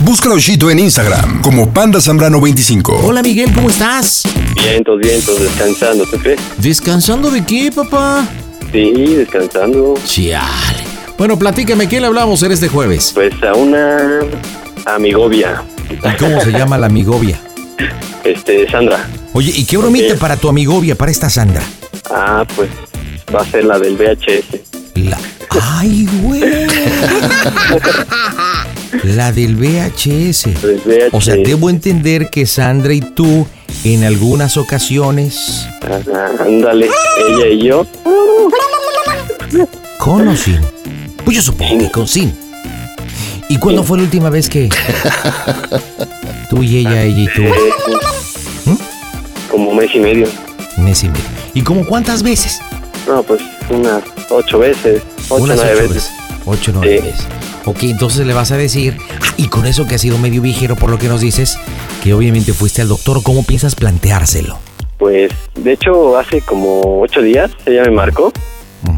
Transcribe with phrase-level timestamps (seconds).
[0.00, 3.00] Busca Oshito en Instagram como Panda Zambrano 25.
[3.04, 4.22] Hola Miguel, ¿cómo estás?
[4.54, 6.40] Vientos, vientos, descansando, ¿tú crees?
[6.58, 8.26] ¿Descansando de qué, papá?
[8.72, 9.94] Sí, descansando.
[10.04, 10.84] Chiale.
[11.18, 13.12] Bueno, platícame, ¿qué le hablamos en este jueves?
[13.14, 14.20] Pues a una
[14.84, 17.40] amigovia, ¿Y cómo se llama la amigovia?
[18.24, 19.08] este, Sandra.
[19.32, 21.62] Oye, ¿y qué bromita para tu amigovia, para esta Sandra?
[22.10, 22.68] Ah, pues
[23.34, 24.60] va a ser la del VHS.
[24.94, 25.18] La...
[25.78, 26.42] ¡Ay, güey!
[29.04, 30.46] La del VHS.
[30.46, 31.08] VHS.
[31.12, 33.46] O sea, debo entender que Sandra y tú
[33.84, 36.88] en algunas ocasiones Ajá, ándale,
[37.28, 37.86] ella y yo.
[39.98, 40.60] con o sin.
[41.24, 42.32] Pues yo supongo que con sin.
[43.48, 44.68] ¿Y cuándo fue la última vez que
[46.50, 47.42] tú y ella, ella y tú?
[47.42, 47.52] eh,
[49.50, 50.26] Como mes y medio.
[50.78, 51.24] Mes y medio.
[51.54, 52.58] ¿Y como cuántas veces?
[53.06, 53.40] No, pues
[53.70, 55.02] unas ocho veces.
[55.28, 56.10] Ocho, Unas nueve ocho veces.
[56.44, 57.06] Ocho, nueve Sí.
[57.06, 57.26] veces.
[57.66, 60.76] Ok, entonces le vas a decir, ah, y con eso que ha sido medio viejero
[60.76, 61.58] por lo que nos dices,
[62.02, 64.58] que obviamente fuiste al doctor, ¿cómo piensas planteárselo?
[64.98, 68.32] Pues, de hecho, hace como ocho días ella me marcó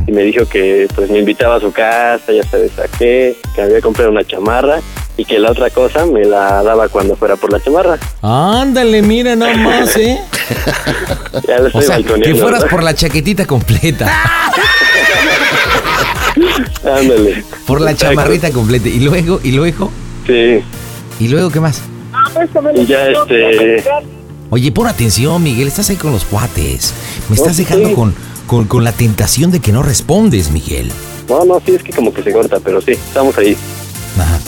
[0.06, 3.62] y me dijo que pues me invitaba a su casa, ya sabes a qué, que
[3.62, 4.80] había comprado una chamarra
[5.16, 7.98] y que la otra cosa me la daba cuando fuera por la chamarra.
[8.22, 10.20] Ándale, mira nada más, ¿eh?
[11.46, 14.06] Ya lo O estoy sea, que fueras por la chaquetita completa,
[16.84, 17.44] Ándale.
[17.66, 18.14] por la Exacto.
[18.14, 18.88] chamarrita completa.
[18.88, 19.90] Y luego, y luego,
[20.26, 20.60] Sí.
[21.20, 21.82] y luego, ¿qué más?
[22.74, 23.84] Y ya este...
[24.50, 26.94] Oye, pon atención, Miguel, estás ahí con los cuates.
[27.28, 27.64] Me No, estás sí.
[27.64, 28.14] dejando con,
[28.46, 30.90] con, con la tentación de que no respondes, Miguel.
[31.28, 33.54] No, no, sí, es que como que se corta, pero sí, estamos ahí.
[34.18, 34.38] Ajá.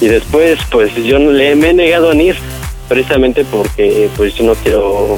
[0.00, 2.36] Y después, pues yo no- le me he negado a ir,
[2.88, 5.16] precisamente porque pues yo no quiero...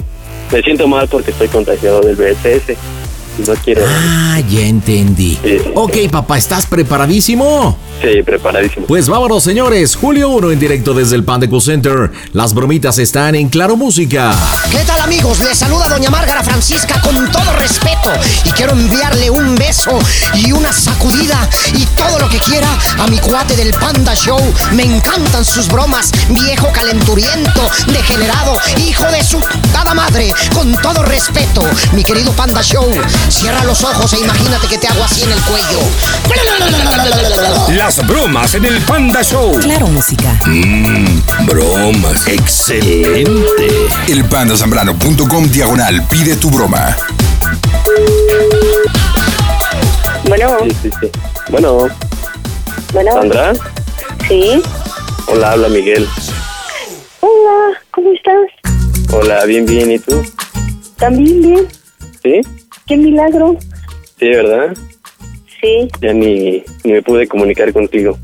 [0.51, 2.77] Me siento mal porque estoy contagiado del VSS.
[3.39, 3.83] No quiero...
[3.87, 5.39] Ah, ya entendí.
[5.43, 5.59] Sí.
[5.75, 7.77] Ok, papá, ¿estás preparadísimo?
[8.03, 8.87] Sí, preparadísimo.
[8.87, 9.95] Pues vámonos, señores.
[9.95, 12.11] Julio 1 en directo desde el Panda Cool Center.
[12.33, 14.35] Las bromitas están en Claro Música.
[14.71, 15.39] ¿Qué tal amigos?
[15.45, 18.11] Les saluda doña Márgara Francisca con todo respeto
[18.45, 19.97] y quiero enviarle un beso
[20.35, 22.69] y una sacudida y todo lo que quiera
[22.99, 24.41] a mi cuate del Panda Show.
[24.73, 29.41] Me encantan sus bromas, viejo calenturiento, degenerado, hijo de su
[29.73, 31.63] dada madre, con todo respeto,
[31.93, 32.91] mi querido Panda Show.
[33.29, 35.81] Cierra los ojos e imagínate que te hago así en el cuello.
[37.77, 39.59] Las bromas en el Panda Show.
[39.61, 40.39] Claro, música.
[41.47, 42.27] Bromas.
[42.27, 43.69] Excelente.
[44.09, 46.97] Elpandazambrano.com diagonal pide tu broma.
[50.25, 51.11] Bueno, Sí, sí, sí.
[51.51, 51.89] Bueno,
[52.93, 53.53] bueno, Sandra.
[54.29, 54.63] sí.
[55.27, 56.09] Hola, habla Miguel.
[57.21, 58.37] Hola, ¿cómo estás?
[59.13, 60.23] Hola, bien, bien, ¿y tú?
[60.99, 61.69] ¿También bien?
[62.23, 62.41] ¿Sí?
[62.93, 63.57] ¿Qué milagro?
[64.19, 64.77] Sí, ¿verdad?
[65.63, 65.89] Sí.
[66.03, 68.19] Ya ni, ni me pude comunicar contigo.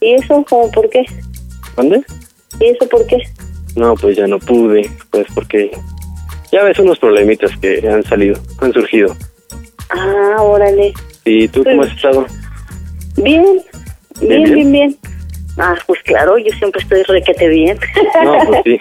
[0.00, 1.04] ¿Y eso cómo por qué?
[1.76, 2.02] ¿Dónde?
[2.60, 3.18] ¿Y eso por qué?
[3.76, 5.70] No, pues ya no pude, pues porque
[6.50, 9.14] ya ves unos problemitas que han salido, han surgido.
[9.90, 10.94] Ah, órale.
[11.26, 12.24] ¿Y tú cómo has estado?
[13.18, 13.44] Bien,
[14.22, 14.54] bien, bien.
[14.54, 14.98] bien, bien.
[15.58, 17.78] Ah, pues claro, yo siempre estoy requete bien.
[18.24, 18.78] No, pues sí,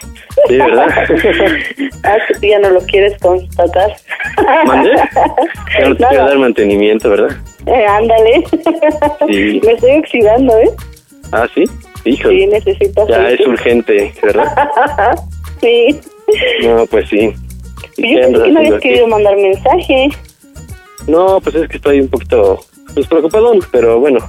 [0.48, 0.88] sí, ¿verdad?
[2.04, 3.96] ah, que tú ya no lo quieres constatar.
[4.66, 4.92] ¿Mandé?
[5.80, 7.36] Ya no te quiero dar mantenimiento, ¿verdad?
[7.66, 8.44] Eh, ándale.
[9.28, 9.62] Sí.
[9.66, 10.70] Me estoy oxidando, ¿eh?
[11.32, 11.64] Ah, sí,
[12.06, 12.40] híjole.
[12.40, 14.48] Sí, necesito Ya es urgente, ¿verdad?
[15.62, 16.00] sí.
[16.64, 17.34] No, pues sí.
[17.98, 20.10] ¿Y Yo pensé que no habías querido mandar mensaje.
[21.08, 22.60] No, pues es que estoy un poquito
[22.94, 24.20] pues, preocupadón, pero bueno,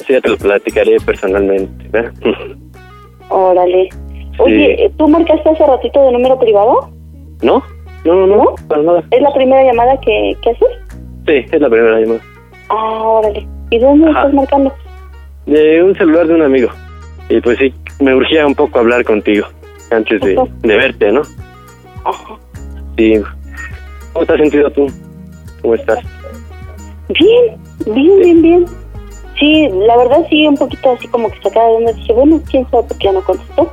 [0.00, 2.12] así ya te lo platicaré personalmente, ¿verdad?
[3.28, 3.88] Órale.
[4.38, 6.90] Oye, ¿tú marcaste hace ratito de número privado?
[7.42, 7.62] ¿No?
[8.04, 9.04] No, no, no, para nada.
[9.10, 10.68] ¿Es la primera llamada que, que haces?
[11.26, 12.20] Sí, es la primera llamada.
[12.68, 13.46] Ah, órale.
[13.70, 14.20] ¿Y dónde Ajá.
[14.20, 14.72] estás marcando?
[15.46, 16.70] De un celular de un amigo.
[17.28, 19.46] Y pues sí, me urgía un poco hablar contigo
[19.90, 21.22] antes de, de verte, ¿no?
[22.04, 22.36] Ajá.
[22.96, 23.20] Sí.
[24.12, 24.86] ¿Cómo te has sentido tú?
[25.62, 25.98] ¿Cómo estás?
[27.08, 27.56] Bien,
[27.86, 28.66] bien, bien, bien.
[29.38, 31.92] Sí, la verdad sí, un poquito así como que sacada de onda.
[31.92, 33.72] Dije, bueno, quién sabe por qué ya no contestó.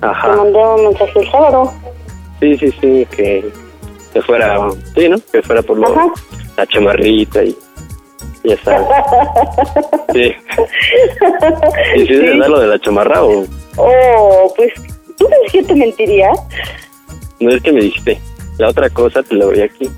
[0.00, 0.28] Te Ajá.
[0.36, 1.72] mandé un mensaje el sábado.
[2.40, 3.50] Sí, sí, sí, que,
[4.12, 4.58] que fuera,
[4.94, 5.16] sí, ¿no?
[5.32, 6.06] Que fuera por lo, Ajá.
[6.56, 7.56] la chamarrita y
[8.44, 8.86] ya sabes.
[10.14, 10.32] Sí.
[11.96, 13.44] ¿Y si es verdad lo de la chamarra o
[13.76, 14.72] Oh, pues,
[15.18, 16.30] ¿tú crees que te mentiría?
[17.40, 18.18] no es que me dijiste?
[18.58, 19.88] La otra cosa te la doy aquí.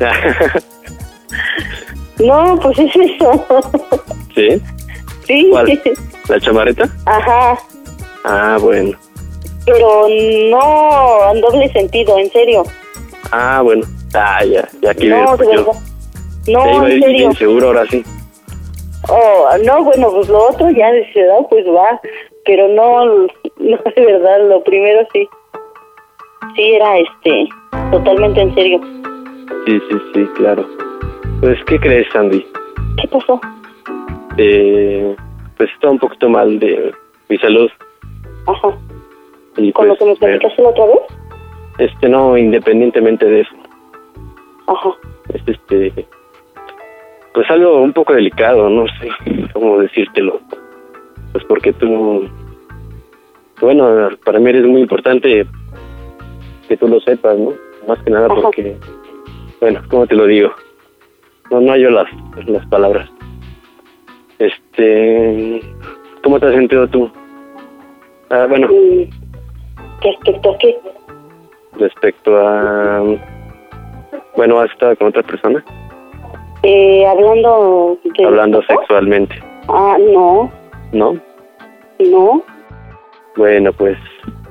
[2.24, 3.46] No, pues es eso.
[4.34, 4.60] ¿Sí?
[5.26, 5.48] sí.
[5.50, 5.80] ¿Cuál?
[6.28, 6.88] ¿La chamarreta?
[7.06, 7.58] Ajá.
[8.24, 8.96] Ah, bueno.
[9.66, 10.06] Pero
[10.50, 12.62] no en doble sentido, en serio.
[13.32, 13.82] Ah, bueno.
[14.14, 15.72] Ah, ya, ya aquí no, de pues verdad.
[16.46, 17.16] Ya No, iba en serio.
[17.16, 18.04] bien seguro ahora sí.
[19.08, 22.00] Oh, no, bueno, pues lo otro ya de ciudad, pues va.
[22.44, 25.28] Pero no, no, de verdad, lo primero sí.
[26.56, 27.48] Sí, era este,
[27.90, 28.80] totalmente en serio.
[29.66, 30.66] Sí, sí, sí, claro.
[31.40, 32.44] Pues, ¿qué crees, Sandy?
[33.00, 33.40] ¿Qué pasó?
[34.36, 35.16] Eh,
[35.56, 36.92] pues está un poquito mal de
[37.28, 37.70] mi salud.
[38.46, 38.68] Ajá.
[39.56, 41.00] Y ¿Con lo pues, que me platicaste la otra vez?
[41.78, 43.54] este, no, independientemente de eso.
[44.66, 44.90] Ajá.
[45.32, 46.06] Es este,
[47.32, 49.08] pues algo un poco delicado, no sé
[49.54, 50.40] cómo decírtelo.
[51.32, 52.28] Pues porque tú,
[53.60, 55.46] bueno, para mí eres muy importante
[56.68, 57.52] que tú lo sepas, ¿no?
[57.88, 58.34] Más que nada Ajá.
[58.42, 58.76] porque,
[59.60, 60.52] bueno, ¿cómo te lo digo?
[61.50, 62.08] No, no hallo las,
[62.46, 63.08] las palabras.
[64.38, 65.60] Este,
[66.22, 67.10] ¿cómo te has sentido tú?
[68.30, 69.10] Ah, bueno, Mm,
[70.02, 70.78] ¿Respecto a qué?
[71.78, 73.02] respecto a,
[74.36, 75.64] bueno, ¿has estado con otra persona?
[76.62, 78.24] Eh, hablando de...
[78.24, 79.34] Hablando sexualmente,
[79.68, 80.50] Ah, no,
[80.92, 81.14] ¿no?
[81.98, 82.42] no.
[83.36, 83.96] Bueno, pues.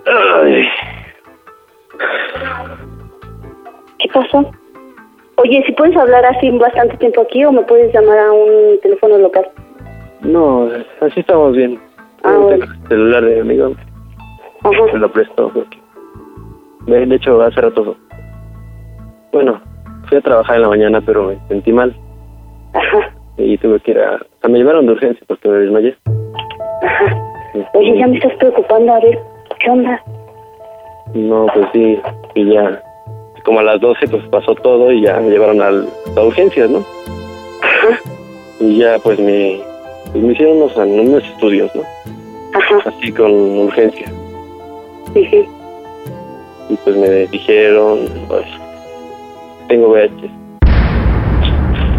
[0.06, 0.68] ay,
[4.00, 4.52] ¿Qué pasó?
[5.42, 9.18] Oye, si puedes hablar así bastante tiempo aquí o me puedes llamar a un teléfono
[9.18, 9.48] local.
[10.22, 10.70] no,
[11.02, 11.80] así estamos bien.
[12.24, 12.66] Ah, bueno.
[12.66, 13.76] el celular de mi amigo,
[14.64, 14.98] Ajá.
[14.98, 15.52] lo presto.
[15.54, 15.78] Porque...
[16.88, 17.96] De hecho, hace rato.
[19.32, 19.62] Bueno,
[20.10, 21.96] fui a trabajar en la mañana, pero me sentí mal.
[22.74, 23.14] Ajá.
[23.38, 24.20] Y tuve que ir a.
[24.50, 25.96] me llevaron de urgencia porque me desmayé.
[26.84, 27.16] Ajá.
[27.74, 29.18] Oye, ya me estás preocupando, a ver,
[29.60, 30.04] ¿qué onda?
[31.14, 32.00] No, pues sí,
[32.36, 32.84] y ya.
[33.44, 36.86] Como a las 12, pues pasó todo y ya me llevaron al, a urgencias, ¿no?
[37.62, 38.00] Ajá.
[38.60, 39.60] Y ya, pues me,
[40.12, 41.84] pues me hicieron unos, unos estudios, ¿no?
[42.54, 42.90] Ajá.
[42.90, 44.12] Así con urgencia.
[45.16, 45.48] Ujú.
[46.70, 48.46] Y pues me dijeron, pues,
[49.68, 50.30] tengo VH.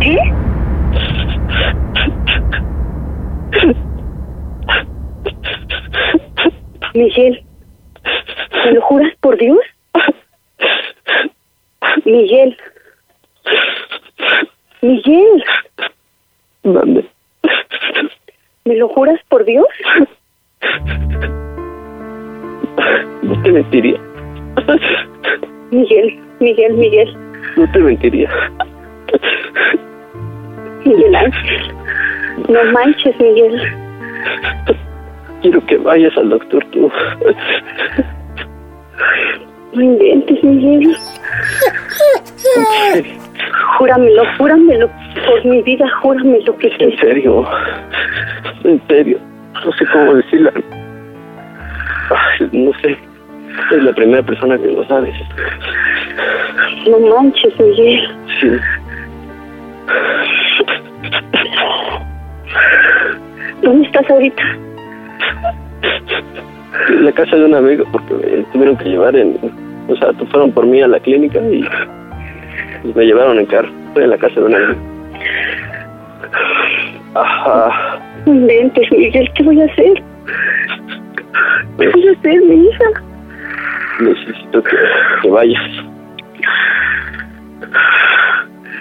[0.01, 0.17] ¿Qué?
[6.95, 7.45] Miguel,
[8.65, 9.59] ¿me lo juras por Dios?
[12.05, 12.56] Miguel.
[14.82, 15.44] Miguel,
[16.62, 17.05] ¿Dónde?
[18.64, 19.67] ¿me lo juras por Dios?
[23.23, 24.00] No te mentiría.
[25.70, 27.17] Miguel, Miguel, Miguel,
[27.56, 28.31] No te mentiría.
[30.85, 31.75] Miguel Ángel.
[32.49, 33.61] No manches, Miguel.
[35.43, 36.91] Quiero que vayas al doctor tú.
[39.81, 40.94] No inventes, Miguel.
[43.79, 44.91] Júramelo, júramelo.
[45.27, 46.96] Por mi vida, júramelo que En sí.
[46.99, 47.46] serio.
[48.65, 49.19] En serio.
[49.65, 50.51] No sé cómo decirlo.
[52.53, 52.99] No sé.
[53.70, 55.15] Es la primera persona que lo sabes.
[56.87, 58.06] No manches, Miguel.
[58.39, 58.51] Sí.
[63.63, 64.43] ¿Dónde estás ahorita?
[66.91, 69.69] En la casa de un amigo porque me tuvieron que llevar en...
[69.91, 71.65] O sea, fueron por mí a la clínica y
[72.82, 73.69] pues, me llevaron en carro.
[73.89, 74.81] Estoy en la casa de un amigo.
[77.15, 77.99] Ajá.
[78.27, 79.29] No inventes, Miguel.
[79.35, 80.03] ¿Qué voy a hacer?
[81.79, 82.85] ¿Qué voy a hacer, mi hija?
[84.01, 84.77] Necesito que,
[85.23, 85.63] que vayas.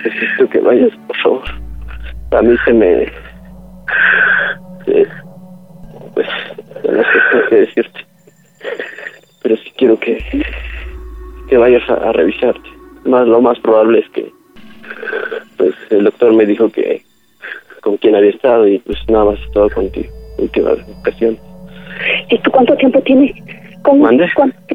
[0.04, 1.44] Necesito que vayas, por favor.
[2.32, 3.12] A mí se me...
[6.14, 6.28] pues,
[6.84, 8.06] no sé qué decirte.
[9.42, 10.24] Pero sí quiero que,
[11.50, 12.70] que vayas a, a revisarte.
[13.06, 14.32] Más, lo más probable es que
[15.58, 17.04] pues el doctor me dijo que
[17.82, 20.10] con quién había estado y pues nada más he estado contigo.
[20.38, 21.38] Última ocasión.
[22.30, 23.32] ¿Y tú cuánto tiempo tienes?
[23.84, 24.24] ¿Cuánto,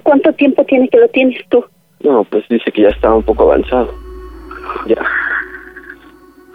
[0.03, 1.65] cuánto tiempo tiene que lo tienes tú?
[2.01, 3.95] No, pues dice que ya estaba un poco avanzado.
[4.87, 4.97] Ya.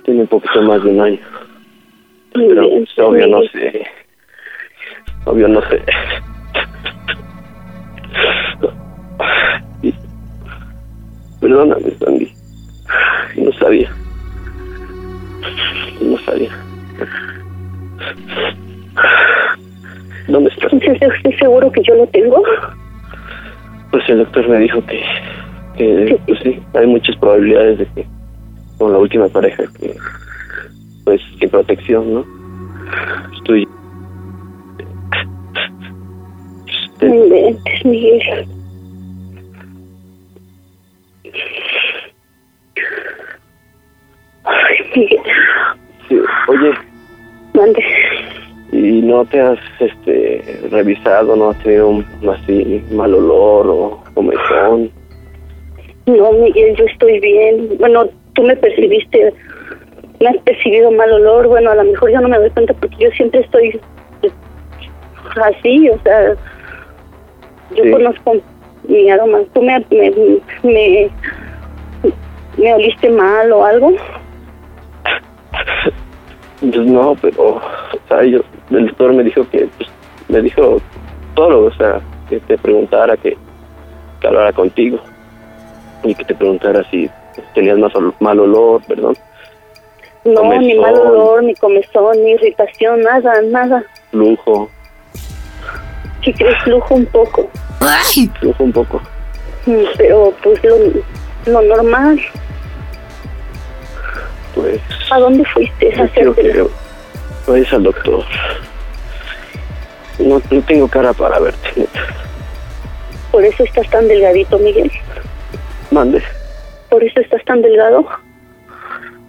[0.04, 1.20] Tiene un poquito más de un año.
[2.34, 3.86] Pero Bien, pues, obvio no sé.
[5.26, 5.84] obvio no sé.
[11.40, 12.34] Perdóname, Sandy.
[13.38, 13.92] No sabía.
[16.02, 16.52] No sabía.
[20.28, 20.74] ¿Dónde estás?
[20.74, 22.44] Entonces, ¿estás seguro que yo lo tengo?
[23.92, 25.02] Pues el doctor me dijo que,
[25.78, 28.06] que pues sí, hay muchas probabilidades de que
[28.78, 29.96] con la última pareja que
[31.06, 32.26] pues sin protección, ¿no?
[33.38, 33.68] Estoy
[37.86, 38.59] Miguel.
[44.96, 45.22] Miguel.
[46.08, 46.72] sí, oye,
[47.54, 47.84] Mande.
[48.72, 54.92] ¿y no te has este revisado, no has tenido un así mal olor o comezón?
[56.06, 57.70] No, Miguel, yo estoy bien.
[57.80, 59.34] Bueno, tú me percibiste,
[60.20, 61.48] me has percibido mal olor.
[61.48, 63.80] Bueno, a lo mejor yo no me doy cuenta porque yo siempre estoy
[64.22, 64.34] pues,
[65.44, 66.34] así, o sea,
[67.76, 67.92] yo Sí.
[67.92, 68.36] conozco
[68.88, 69.40] mi aroma.
[69.54, 70.12] ¿Tú me, me,
[70.64, 71.10] me,
[72.58, 73.92] me oliste mal o algo?
[76.62, 77.62] Pues no, pero o
[78.08, 78.40] sea, yo,
[78.72, 79.90] el doctor me dijo que pues,
[80.28, 80.82] me dijo
[81.36, 83.38] todo, o sea, que te preguntara que,
[84.20, 85.00] que hablara contigo
[86.04, 87.10] y que te preguntara si
[87.56, 89.16] tenías más ol- mal olor, perdón,
[90.26, 93.84] No, ni mal olor, ni comezón, ni irritación, nada, nada.
[94.12, 94.70] flujo,
[96.24, 97.50] Si crees flujo un poco,
[98.40, 99.02] flujo un poco.
[99.66, 100.76] Mm, pero pues lo,
[101.54, 102.20] lo normal.
[104.60, 108.24] Pues ¿A dónde fuiste yo quiero que al doctor.
[110.20, 112.02] No, no tengo cara para verte, neta.
[113.32, 114.92] Por eso estás tan delgadito, Miguel.
[115.92, 116.22] Mande.
[116.90, 118.06] Por eso estás tan delgado.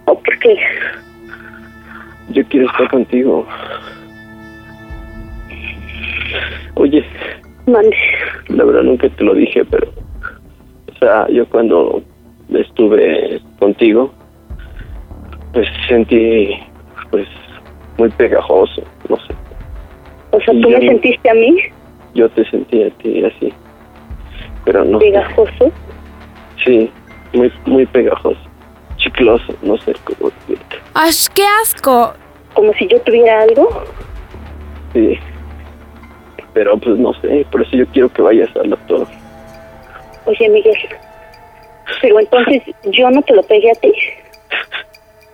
[0.07, 0.59] ¿O por qué?
[2.31, 3.47] Yo quiero estar contigo.
[6.75, 7.05] Oye,
[7.67, 7.97] Mande.
[8.49, 9.93] la verdad nunca te lo dije, pero,
[10.93, 12.03] o sea, yo cuando
[12.53, 14.13] estuve contigo,
[15.53, 16.57] pues sentí,
[17.11, 17.27] pues,
[17.99, 19.35] muy pegajoso, no sé.
[20.33, 21.57] O sea, Y tú me sentiste a mí
[22.15, 23.53] Yo te sentí a ti así,
[24.65, 24.99] pero no.
[24.99, 25.71] pegajoso.
[26.65, 26.91] Sí,
[27.33, 28.39] muy, muy pegajoso,
[28.97, 30.77] chicloso, no sé cómo decirte.
[30.95, 32.15] ¡Ay, qué asco!
[32.55, 33.85] Como si yo tuviera algo.
[34.93, 35.19] Sí,
[36.53, 39.07] pero pues no sé, por eso yo quiero que vayas al doctor.
[40.27, 40.77] Oye, Miguel.
[42.03, 43.93] Pero entonces yo no te lo pegué a ti.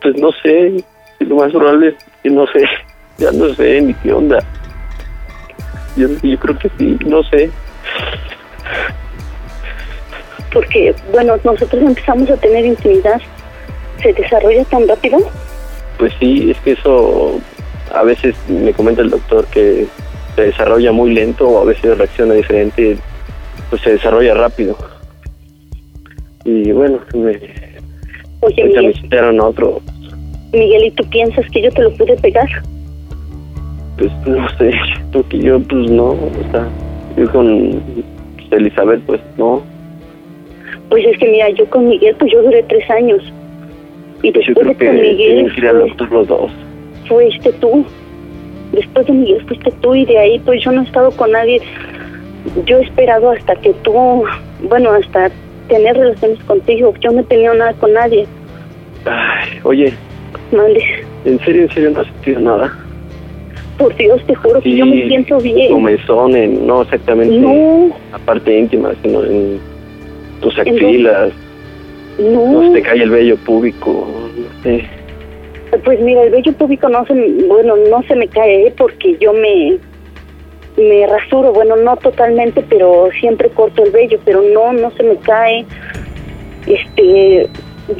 [0.03, 0.85] Pues no sé,
[1.21, 2.65] lo más probable es que no sé,
[3.19, 4.39] ya no sé ni qué onda.
[5.97, 7.51] Yo, yo creo que sí, no sé.
[10.53, 13.21] Porque, bueno, nosotros empezamos a tener intimidad.
[14.03, 15.19] ¿Se desarrolla tan rápido?
[15.99, 17.41] Pues sí, es que eso
[17.95, 19.87] a veces me comenta el doctor que
[20.35, 22.99] se desarrolla muy lento o a veces reacciona diferente,
[23.71, 24.77] pues se desarrolla rápido.
[26.45, 27.41] Y bueno, me,
[28.47, 29.81] Oye, ahorita me Miguel, citaron a otro,
[30.53, 32.49] Miguel, ¿y tú piensas que yo te lo pude pegar?
[33.99, 34.73] pues no sé,
[35.13, 36.69] porque yo pues no, o sea,
[37.17, 37.83] yo con
[38.51, 39.63] Elizabeth pues no,
[40.91, 43.23] Pues es que mira, yo con Miguel, pues yo duré tres años.
[44.23, 46.51] Y pues yo después creo de que Miguel que ir al fue, doctor los dos.
[47.09, 47.85] fuiste tú.
[48.73, 51.61] Después de Miguel fuiste tú y de ahí pues yo no he estado con nadie.
[52.67, 54.25] Yo he esperado hasta que tú,
[54.69, 55.31] bueno, hasta
[55.69, 56.95] tener relaciones contigo.
[57.01, 58.27] Yo no he tenido nada con nadie.
[59.07, 59.93] Ay, oye,
[60.53, 60.83] Mande.
[61.25, 62.73] en serio, en serio no has sentido nada.
[63.79, 65.71] Por Dios, te juro que yo me siento bien.
[65.73, 69.59] Comezón, en, no exactamente No, la parte íntima, sino en
[70.41, 71.33] tus ¿En axilas,
[72.19, 72.69] no no.
[72.69, 74.85] se te cae el vello púbico, no sé.
[75.85, 78.75] Pues mira, el vello público no se, me- bueno, no se me cae ¿eh?
[78.79, 79.77] porque yo me,
[80.83, 85.17] me rasuro, bueno, no totalmente, pero siempre corto el vello, pero no, no se me
[85.17, 85.67] cae.
[86.67, 87.47] Este,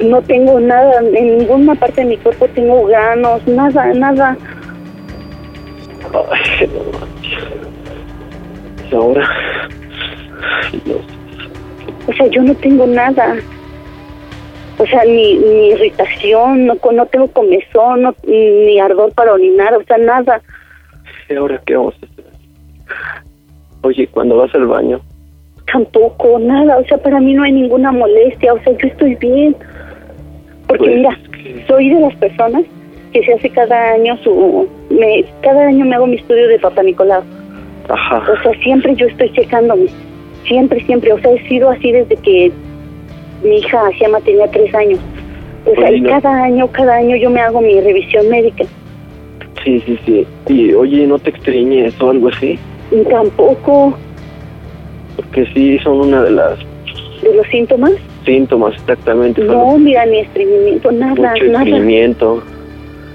[0.03, 4.37] no tengo nada, en ninguna parte de mi cuerpo tengo ganos, nada, nada.
[6.31, 7.45] Ay, no manches.
[8.93, 9.29] Ahora.
[12.09, 13.37] O sea, yo no tengo nada.
[14.79, 19.83] O sea, ni, ni irritación, no, no tengo comezón, no, ni ardor para orinar, o
[19.85, 20.43] sea, nada.
[21.29, 22.25] ¿Y ahora qué vamos a hacer?
[23.83, 25.01] Oye, cuando vas al baño,
[25.73, 29.57] Tampoco, nada, o sea, para mí no hay ninguna molestia, o sea, yo estoy bien.
[30.69, 31.19] Porque Pues, mira,
[31.67, 32.63] soy de las personas
[33.13, 34.69] que se hace cada año su...
[34.91, 37.23] Me, cada año me hago mi estudio de Papá Nicolau.
[37.89, 39.87] ajá, O sea, siempre yo estoy checándome.
[40.47, 41.13] Siempre, siempre.
[41.13, 42.53] O sea, he sido así desde que
[43.43, 45.01] mi hija Gemma tenía tres años.
[45.67, 46.11] O sea, Oye, y no.
[46.11, 48.65] cada año, cada año yo me hago mi revisión médica.
[49.65, 50.27] Sí, sí, sí.
[50.49, 52.57] Y oye, ¿no te extrañes o algo así?
[52.93, 53.97] Y tampoco
[55.17, 56.59] Porque sí, son una de las
[57.23, 57.93] de los síntomas.
[58.25, 59.43] síntomas exactamente.
[59.43, 61.65] No, mira, ni estreñimiento, nada, mucho nada.
[61.65, 62.43] estreñimiento,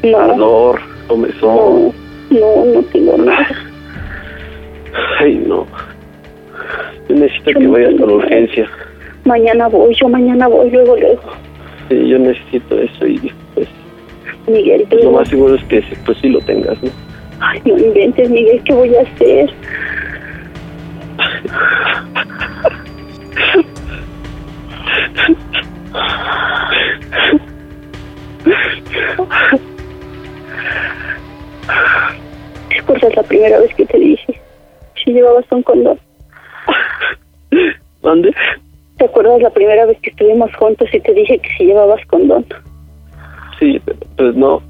[0.04, 1.94] No, ardor, comezón.
[2.32, 3.48] no, no, no tengo nada.
[5.20, 5.66] Ay, no.
[7.08, 8.26] Yo necesito Yo que no vayas tengo con nada.
[8.28, 8.70] urgencia.
[9.26, 11.22] Mañana voy, yo mañana voy, luego, luego.
[11.90, 13.68] Sí, yo necesito eso y pues
[14.48, 16.90] Miguel, pues, lo más seguro es que pues sí lo tengas, ¿no?
[17.40, 19.50] Ay, no inventes, Miguel, ¿qué voy a hacer?
[32.70, 34.42] ¿Te acuerdas la primera vez que te dije?
[35.04, 36.00] Si llevabas un condón.
[38.04, 38.34] ¿Mande?
[38.98, 42.46] ¿Te acuerdas la primera vez que estuvimos juntos y te dije que si llevabas condón?
[43.60, 44.62] Sí, pero pues no.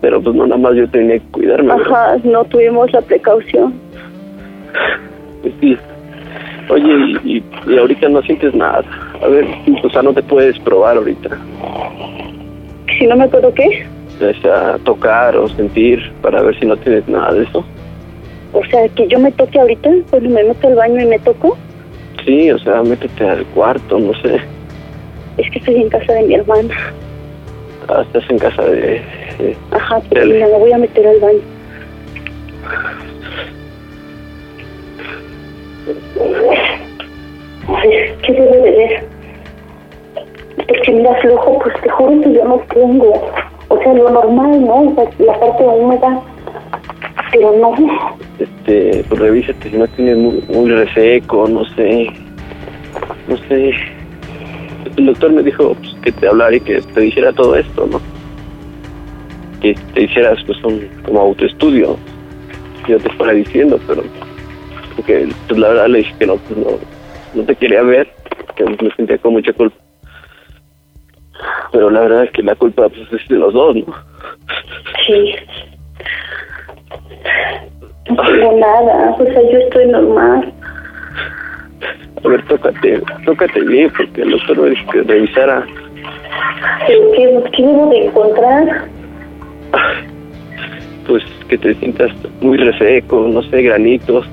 [0.00, 1.72] Pero pues no, nada más yo tenía que cuidarme.
[1.72, 3.74] Ajá, no tuvimos la precaución.
[5.42, 5.76] Pues sí.
[6.68, 7.42] Oye, y,
[7.78, 8.82] ahorita no sientes nada.
[9.22, 9.44] A ver,
[9.82, 11.30] o sea, no te puedes probar ahorita.
[12.98, 13.86] Si no me acuerdo qué,
[14.20, 17.64] O sea, tocar o sentir para ver si no tienes nada de eso.
[18.52, 21.56] o sea, que yo me toque ahorita, pues me meto al baño y me toco.
[22.24, 24.36] Sí, o sea, métete al cuarto, no sé.
[25.38, 26.74] Es que estoy en casa de mi hermana.
[27.88, 28.80] Ah, estás en casa de...
[29.38, 31.38] de- Ajá, pero mira, me voy a meter al baño.
[38.22, 39.04] ¿Qué debo de ver?
[40.66, 43.30] Porque mira, flojo, pues te juro que yo no tengo.
[43.68, 44.94] O sea, lo normal, ¿no?
[45.18, 46.20] La parte húmeda.
[47.32, 47.74] Pero no.
[48.38, 52.08] este, pues revísate si no tienes muy, muy reseco, no sé.
[53.28, 53.72] No sé.
[54.96, 58.00] El doctor me dijo pues, que te hablara y que te dijera todo esto, ¿no?
[59.60, 61.96] Que te hicieras pues un como autoestudio.
[62.88, 64.02] Yo te fuera diciendo, pero
[65.00, 66.78] porque pues la verdad le dije que no, pues no,
[67.32, 68.06] no te quería ver,
[68.54, 69.76] que me sentía con mucha culpa.
[71.72, 73.94] Pero la verdad es que la culpa pues es de los dos, ¿no?
[75.06, 75.34] Sí.
[78.10, 79.16] No tengo nada.
[79.18, 80.52] O sea, yo estoy normal.
[82.22, 85.66] A ver, tócate, tócate bien, porque el doctor me dijo que revisara
[86.86, 88.88] ¿Pero qué, qué debo de encontrar?
[91.06, 94.28] pues que te sientas muy reseco, no sé, granitos.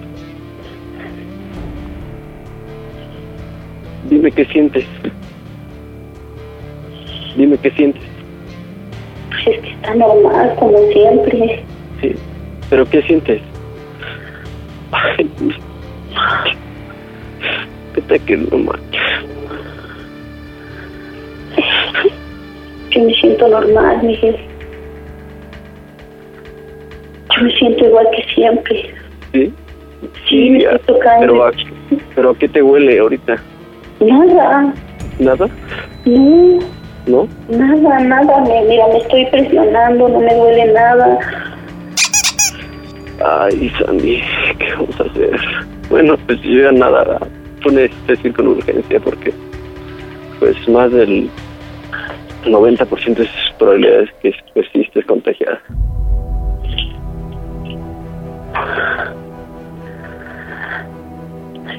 [4.10, 4.86] Dime qué sientes.
[7.36, 8.04] Dime qué sientes.
[9.30, 11.64] Pues es que está normal, como siempre.
[12.02, 12.16] Sí.
[12.70, 13.42] ¿Pero qué sientes?
[14.92, 15.30] Ay,
[17.94, 19.02] ¿Qué te que no manches?
[22.92, 24.38] Yo me siento normal, Miguel.
[27.36, 28.94] Yo me siento igual que siempre.
[29.34, 29.54] ¿Sí?
[30.30, 31.20] Sí, me tocando.
[31.20, 31.52] Pero, ¿a,
[32.16, 33.38] ¿Pero a qué te huele ahorita?
[34.00, 34.74] Nada,
[35.20, 35.48] ¿Nada?
[36.06, 36.60] no,
[37.08, 37.28] ¿No?
[37.50, 38.42] nada, nada.
[38.68, 41.20] Mira, me estoy presionando, no me duele nada.
[43.26, 44.22] Ay, Sandy,
[44.60, 45.40] ¿qué vamos a hacer?
[45.90, 47.18] Bueno, pues yo ya nada,
[47.62, 49.34] tú necesitas ir con urgencia porque
[50.40, 51.30] pues más del
[52.46, 54.32] 90% de sus probabilidades que
[54.72, 55.60] sí estés contagiada.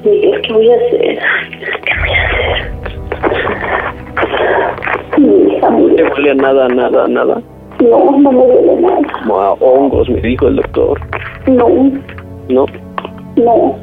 [0.09, 1.19] Miguel, ¿qué voy a hacer?
[1.85, 2.73] ¿Qué voy a hacer?
[5.19, 7.43] Mi hija, No te a nada, nada, nada.
[7.81, 8.99] no, no me duele nada.
[9.23, 11.01] Como a hongos, me dijo el doctor.
[11.47, 11.69] No,
[12.49, 12.67] No,
[13.37, 13.77] no,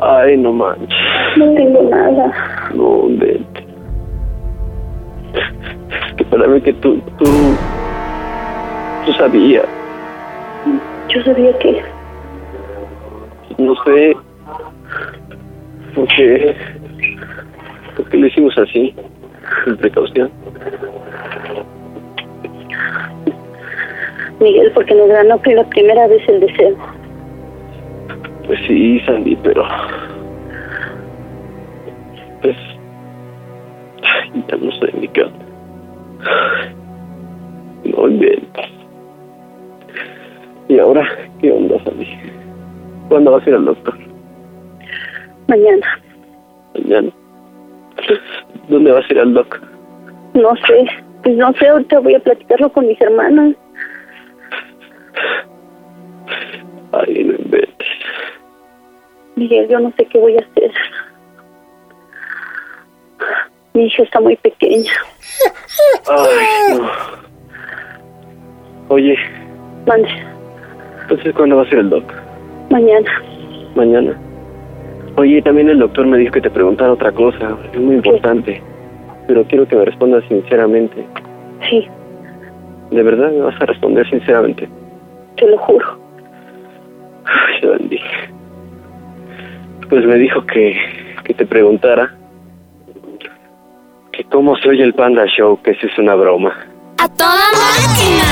[0.00, 0.88] ay, no manches,
[1.36, 2.32] no tengo nada.
[2.74, 3.66] no, vete.
[6.16, 7.24] Que para mí que tú, tú,
[9.06, 9.64] tú sabías,
[11.08, 11.82] Yo sabía que
[13.58, 14.16] no sé,
[15.94, 16.54] por qué,
[17.96, 18.94] por qué lo hicimos así,
[19.80, 20.30] precaución.
[24.40, 26.76] Miguel, porque nos ganó que la primera vez el deseo.
[28.46, 29.64] Pues sí, Sandy, pero...
[32.40, 32.56] Pues...
[34.02, 35.26] ay, ya no sé ni qué.
[37.84, 38.66] No inventes.
[40.68, 41.08] ¿Y ahora
[41.40, 42.06] qué onda, Sandy?
[43.08, 44.07] ¿Cuándo vas a ir al doctor?
[45.48, 46.00] Mañana.
[46.74, 47.10] Mañana.
[48.68, 49.60] ¿Dónde vas a ir al doc?
[50.34, 50.86] No sé,
[51.22, 53.54] pues no sé, ahorita voy a platicarlo con mis hermanas.
[56.92, 57.88] Ay, no inventes.
[59.36, 60.70] Miguel, yo no sé qué voy a hacer.
[63.74, 64.92] Mi hija está muy pequeña.
[66.06, 66.90] Ay, no.
[68.88, 69.16] Oye,
[69.86, 70.08] Mande.
[71.02, 72.04] Entonces, ¿cuándo va a ser el doc?
[72.70, 73.10] Mañana.
[73.74, 74.27] Mañana.
[75.18, 77.56] Oye, también el doctor me dijo que te preguntara otra cosa.
[77.72, 78.62] Es muy importante.
[79.26, 81.04] Pero quiero que me respondas sinceramente.
[81.68, 81.86] Sí,
[82.90, 84.68] ¿De verdad me vas a responder sinceramente?
[85.36, 85.98] te lo juro.
[87.24, 88.10] Ay, bendiga.
[89.88, 90.76] Pues me dijo que,
[91.24, 92.12] que te preguntara
[94.10, 96.56] que cómo se oye el Panda Show, que eso es una broma.
[96.98, 98.24] ¡A toda máquina!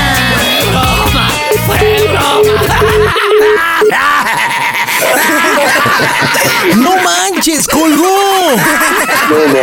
[6.77, 8.55] ¡No manches, colgó!
[9.29, 9.59] No, no.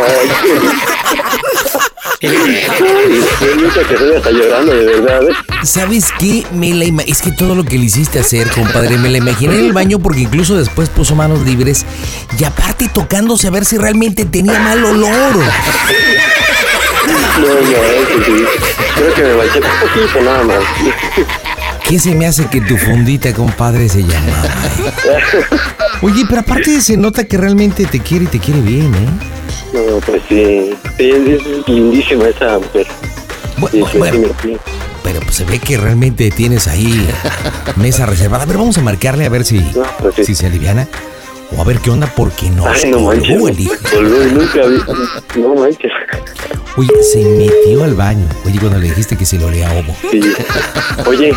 [3.39, 5.21] Permita que hasta llorando, de verdad.
[5.63, 6.45] ¿Sabes qué?
[6.51, 9.65] Me la es que todo lo que le hiciste hacer, compadre, me la imaginé en
[9.65, 11.85] el baño porque incluso después puso manos libres
[12.37, 15.35] y aparte tocándose a ver si realmente tenía mal olor.
[17.37, 17.67] No, no,
[18.25, 18.45] sí.
[18.95, 20.63] Creo que me manché un poquito nada más.
[21.87, 24.43] ¿Qué se me hace que tu fundita, compadre, se llama?
[26.01, 29.07] Oye, pero aparte se nota que realmente te quiere y te quiere bien, ¿eh?
[29.73, 30.71] No, pues sí.
[30.97, 32.87] Sí, es, es lindísima esa mujer.
[33.71, 34.57] Sí, bueno, sí, sí.
[35.03, 37.07] pero pues se ve que realmente tienes ahí
[37.75, 38.43] mesa reservada.
[38.43, 40.25] A ver, vamos a marcarle a ver si, No, pues sí.
[40.25, 40.87] si se aliviana.
[41.57, 43.29] O a ver qué onda, porque no Ay, se no manches.
[43.29, 43.73] colgó el hijo.
[43.91, 45.39] Colgó y nunca vi.
[45.41, 45.91] No manches.
[46.77, 48.27] Oye, se metió al baño.
[48.45, 49.95] Oye, cuando le dijiste que se lo olía a ovo.
[50.11, 50.19] Sí.
[51.05, 51.33] Oye,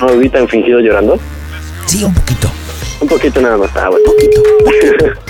[0.00, 1.18] ¿no lo vi tan fingido llorando?
[1.86, 2.48] Sí, un poquito,
[3.00, 3.70] Un poquito nada más.
[3.74, 4.04] Ah, bueno.
[4.04, 4.42] poquito.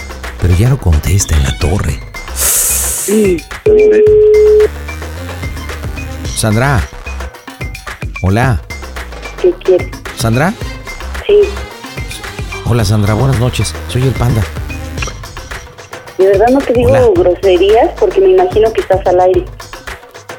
[0.43, 1.99] Pero ya no contesta en la torre.
[2.37, 3.43] Sí.
[6.37, 6.81] Sandra.
[8.23, 8.61] Hola.
[9.41, 9.89] ¿Qué quieres?
[10.17, 10.53] ¿Sandra?
[11.27, 11.41] Sí.
[12.73, 13.15] Hola, Sandra.
[13.15, 13.75] Buenas noches.
[13.89, 14.45] Soy el panda.
[16.17, 17.03] De verdad no te digo Hola.
[17.17, 19.45] groserías porque me imagino que estás al aire.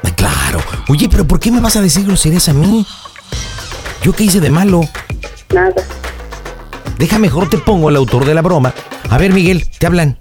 [0.02, 0.60] Ay, claro.
[0.88, 2.86] Oye, pero ¿por qué me vas a decir groserías a mí?
[4.02, 4.80] ¿Yo qué hice de malo?
[5.52, 5.74] Nada.
[6.96, 8.72] Deja mejor te pongo el autor de la broma.
[9.10, 10.18] A ver, Miguel, te hablan.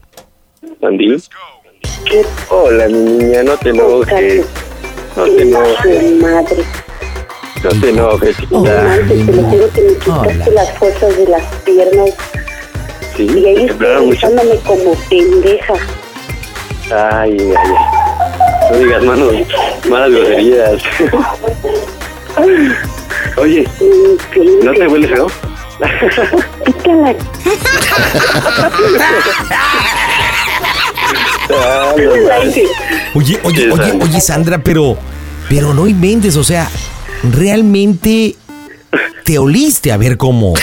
[0.81, 1.15] Andy.
[2.03, 4.45] ¿Qué Hola, mi niña, no te enojes.
[5.15, 6.21] No te enojes.
[6.21, 6.90] madre?
[7.63, 8.81] No te enojes, No chiquita.
[8.83, 10.63] manches, te lo juro que me quitaste Hola.
[10.63, 12.09] las fuerzas de las piernas
[13.15, 15.73] Sí, y ahí estoy como pendeja.
[16.93, 18.71] Ay, ay, ay.
[18.71, 19.33] No digas manos,
[19.89, 20.81] malas groserías.
[23.37, 23.67] Oye,
[24.63, 25.27] ¿no te huele feo?
[26.65, 27.15] Pícala.
[31.49, 31.93] No.
[31.93, 32.67] Oye,
[33.13, 34.05] oye, oye, Sandra.
[34.05, 34.97] oye, Sandra, pero,
[35.49, 36.69] pero no inventes, o sea,
[37.23, 38.35] realmente
[39.23, 40.53] te oliste a ver cómo.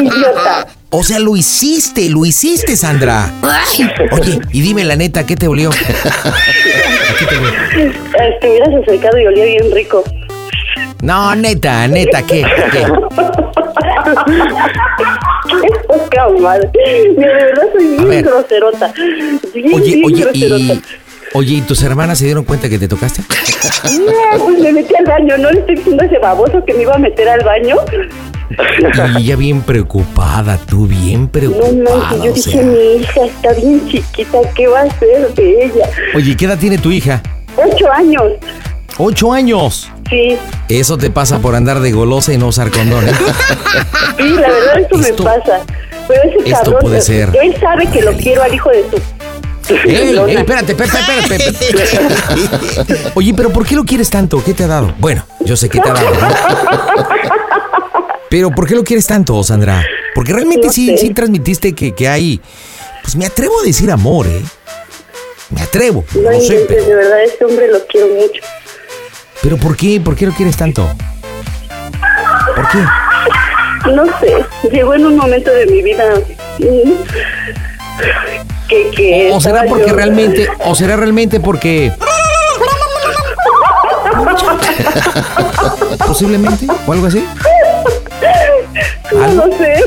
[0.00, 0.66] Idiota.
[0.94, 3.32] O sea, lo hiciste, lo hiciste, Sandra.
[4.12, 5.70] Oye, y dime la neta, ¿qué te olió?
[5.70, 5.74] ¿A
[7.18, 7.48] qué te olió?
[7.50, 10.04] Eh, Te hubieras acercado y olía bien rico.
[11.02, 12.44] No, neta, neta, ¿qué?
[12.70, 12.84] ¿Qué?
[15.48, 16.70] Qué poca madre.
[16.74, 18.92] De verdad soy bien groserota.
[19.54, 20.74] Bien, Oye, bien oye, groserota.
[20.74, 20.82] y.
[21.34, 23.22] Oye, ¿y tus hermanas se dieron cuenta que te tocaste?
[23.92, 25.36] No, pues me metí al baño.
[25.38, 27.76] No le estoy diciendo a ese baboso que me iba a meter al baño.
[29.18, 31.72] Y ella bien preocupada, tú bien No preocupada.
[32.00, 32.62] manches, yo o dije, sea.
[32.62, 34.38] mi hija está bien chiquita.
[34.54, 35.84] ¿Qué va a hacer de ella?
[36.14, 37.22] Oye, ¿qué edad tiene tu hija?
[37.56, 38.24] Ocho años.
[38.98, 39.90] Ocho años.
[40.08, 40.36] Sí,
[40.68, 43.12] Eso te pasa por andar de golosa y no usar condón, ¿eh?
[44.18, 45.60] sí, la verdad eso Esto- me pasa.
[46.08, 49.00] Pero ese esto cabrón, puede ser él sabe que lo quiero al hijo de su...
[49.68, 53.10] ¡Ey, ey, espérate, espérate, espérate!
[53.14, 54.42] Oye, pero ¿por qué lo quieres tanto?
[54.44, 54.94] ¿Qué te ha dado?
[54.98, 56.28] Bueno, yo sé que te ha dado, ¿no?
[58.28, 59.84] Pero ¿por qué lo quieres tanto, Sandra?
[60.14, 60.98] Porque realmente No sí, sé.
[60.98, 62.40] sí transmitiste que, que hay...
[63.02, 64.42] Pues me atrevo a decir amor, ¿eh?
[65.50, 66.84] Me atrevo, No no sé, pero...
[66.84, 68.42] de verdad, este hombre lo quiero mucho.
[69.42, 70.00] ¿Pero por qué?
[70.00, 70.88] ¿Por qué lo quieres tanto?
[72.56, 72.78] ¿Por qué?
[73.92, 74.36] No sé,
[74.70, 76.04] llegó en un momento de mi vida
[76.60, 76.92] mm,
[78.72, 78.90] que...
[78.96, 80.48] que ¿O será porque yo- realmente...
[80.64, 81.92] ¿O será realmente porque...
[86.06, 87.24] Posiblemente, o algo así.
[89.12, 89.46] No ¿Algo?
[89.46, 89.82] lo sé.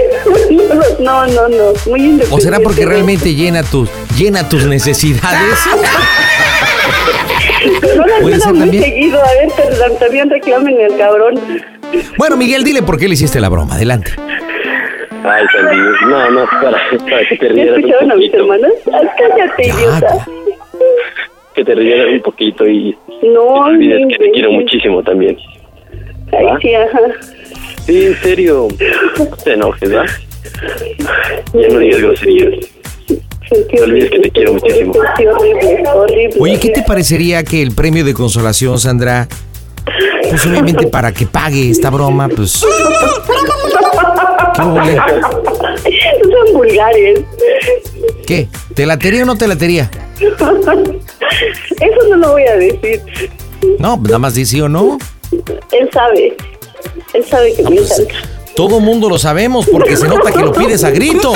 [0.99, 1.73] No, no, no.
[1.87, 2.27] Muy independiente.
[2.31, 5.59] ¿O será porque realmente llena tus, llena tus necesidades?
[7.95, 8.83] No lleno ser muy también?
[8.83, 9.19] seguido.
[9.21, 11.39] A ver, te- también reclamen el cabrón.
[12.17, 13.75] Bueno, Miguel, dile por qué le hiciste la broma.
[13.75, 14.11] Adelante.
[15.27, 15.77] Ay, Sandy.
[16.07, 16.77] No, no, para,
[17.09, 18.37] para que te ¿Ya rieras un escucharon a mis poquito.
[18.43, 18.71] hermanas?
[18.93, 20.27] Ay, cállate, Ya, idiota.
[21.55, 25.37] Que te rieras un poquito y No, no olvides no que te quiero muchísimo también.
[26.31, 26.59] Ay, ¿Va?
[26.59, 26.99] sí, ajá.
[27.85, 28.67] Sí, en serio.
[29.19, 30.05] No te enojes, ¿va?
[31.53, 32.53] Ya no digas groserías.
[33.77, 34.93] No olvides que te quiero muchísimo.
[34.93, 36.35] sentí horrible, horrible.
[36.39, 39.27] Oye, ¿qué te parecería que el premio de consolación, Sandra,
[40.29, 42.65] pues obviamente para que pague esta broma, pues...
[44.55, 44.97] ¿Qué huele?
[46.23, 47.19] Son vulgares.
[48.25, 48.47] ¿Qué?
[48.73, 49.89] ¿Te latería o no te latería?
[50.19, 53.01] Eso no lo voy a decir.
[53.79, 54.97] No, pues nada más di sí o no.
[55.71, 56.35] Él sabe.
[57.13, 58.29] Él sabe que me pues, encanta.
[58.55, 61.33] Todo mundo lo sabemos porque se nota que lo pides a grito.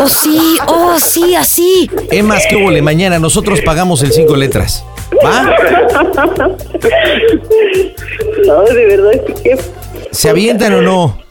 [0.00, 1.90] Oh, sí, oh, sí, así.
[2.10, 2.82] Es más, que huele?
[2.82, 4.84] Mañana nosotros pagamos el cinco letras.
[5.24, 5.54] ¿Va?
[8.46, 9.58] No, de verdad que
[10.10, 11.21] ¿Se avientan o no?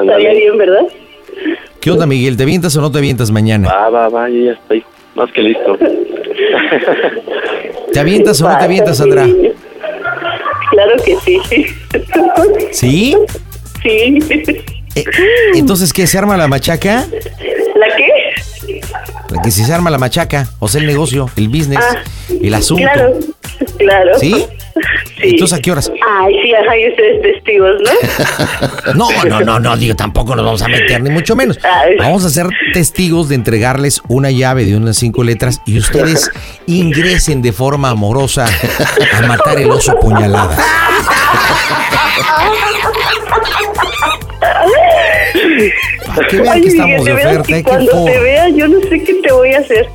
[0.00, 0.82] Estaría bien, ¿verdad?
[1.80, 2.36] ¿Qué onda, Miguel?
[2.36, 3.68] ¿Te avientas o no te avientas mañana?
[3.68, 5.78] Va, va, va, yo ya estoy más que listo.
[7.92, 9.26] ¿Te avientas o no te avientas, Sandra?
[10.70, 11.40] Claro que sí.
[12.72, 13.16] ¿Sí?
[13.82, 14.18] Sí.
[14.94, 15.04] Eh,
[15.54, 16.06] Entonces, ¿qué?
[16.06, 17.06] ¿Se arma la machaca?
[17.76, 18.80] ¿La qué?
[19.42, 21.98] Que si se arma la machaca, o sea, el negocio, el business, Ah,
[22.42, 22.82] el asunto.
[22.82, 23.14] Claro,
[23.78, 24.18] claro.
[24.18, 24.46] ¿Sí?
[25.20, 25.30] Sí.
[25.30, 25.90] Entonces, ¿a qué horas?
[26.06, 28.94] Ay, sí, ajá, y ustedes testigos, ¿no?
[28.94, 31.58] No, no, no, no, digo, tampoco nos vamos a meter, ni mucho menos.
[31.62, 31.96] Ay.
[31.98, 36.30] Vamos a ser testigos de entregarles una llave de unas cinco letras y ustedes
[36.66, 38.46] ingresen de forma amorosa
[39.12, 40.56] a matar el oso puñalada.
[46.14, 47.56] Para que vean Ay, que estamos de oferta, que ¿eh?
[47.56, 49.88] ¿Qué cuando te vea, yo no sé qué te voy a hacer.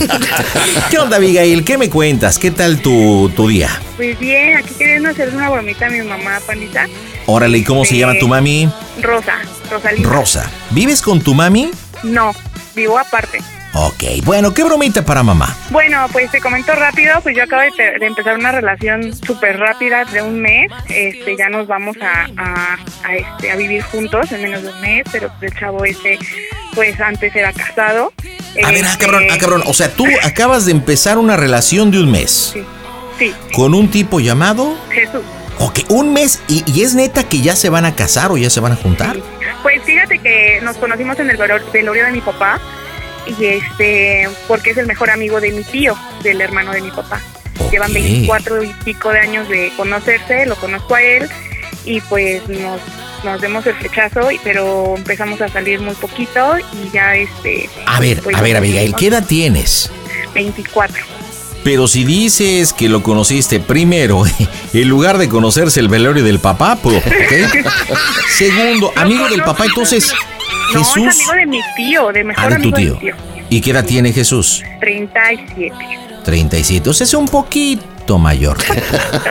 [0.91, 1.65] ¿Qué onda, Abigail?
[1.65, 2.37] ¿Qué me cuentas?
[2.37, 3.69] ¿Qué tal tu, tu día?
[3.97, 6.85] Pues bien, aquí queriendo hacerle una bromita a mi mamá, pandita.
[7.25, 8.69] Órale, ¿y cómo se llama tu mami?
[9.01, 9.39] Rosa,
[9.71, 10.07] Rosalina.
[10.07, 10.51] Rosa.
[10.69, 11.71] ¿Vives con tu mami?
[12.03, 12.35] No,
[12.75, 13.41] vivo aparte.
[13.73, 15.55] Ok, bueno, ¿qué bromita para mamá?
[15.69, 20.21] Bueno, pues te comento rápido, pues yo acabo de, empezar una relación súper rápida de
[20.21, 24.63] un mes, este, ya nos vamos a, a, a, este, a vivir juntos en menos
[24.63, 26.19] de un mes, pero el chavo este,
[26.75, 28.11] pues antes era casado.
[28.61, 29.63] A ver, ah, Este, cabrón, ah, cabrón.
[29.65, 32.65] O sea, tú acabas de empezar una relación de un mes Sí,
[33.17, 34.75] sí, con un tipo llamado.
[34.89, 35.21] Jesús.
[35.59, 36.41] Ok, un mes.
[36.49, 38.75] ¿Y, y es neta que ya se van a casar o ya se van a
[38.75, 39.15] juntar?
[39.63, 42.59] Pues fíjate que nos conocimos en el velor- velorio de mi papá
[43.25, 47.21] y este porque es el mejor amigo de mi tío, del hermano de mi papá.
[47.71, 47.95] Llevan Ok.
[47.95, 51.29] 24 y pico de años de conocerse, lo conozco a él
[51.85, 52.81] y pues nos
[53.23, 58.19] nos demos el flechazo, pero empezamos a salir muy poquito y ya este A ver,
[58.21, 59.91] pues, a ver, Abigail, ¿qué edad tienes?
[60.33, 61.03] 24.
[61.63, 64.23] Pero si dices que lo conociste primero,
[64.73, 67.63] en lugar de conocerse el velorio del papá, pues, ¿ok?
[68.37, 70.11] Segundo, amigo del papá, entonces,
[70.73, 71.15] No, es Jesús.
[71.27, 72.93] amigo de mi tío, de mejor Ah, de tu amigo de tío.
[72.95, 73.15] mi tío.
[73.49, 74.63] ¿Y qué edad tiene Jesús?
[74.79, 75.73] 37.
[76.23, 78.57] 37, o sea, es un poquito mayor.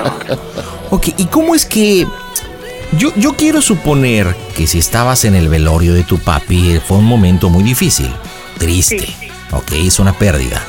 [0.90, 2.06] ok, ¿y cómo es que...
[2.98, 7.04] Yo, yo quiero suponer que si estabas en el velorio de tu papi fue un
[7.04, 8.10] momento muy difícil,
[8.58, 9.28] triste, Sí.
[9.52, 10.60] ok, es una pérdida.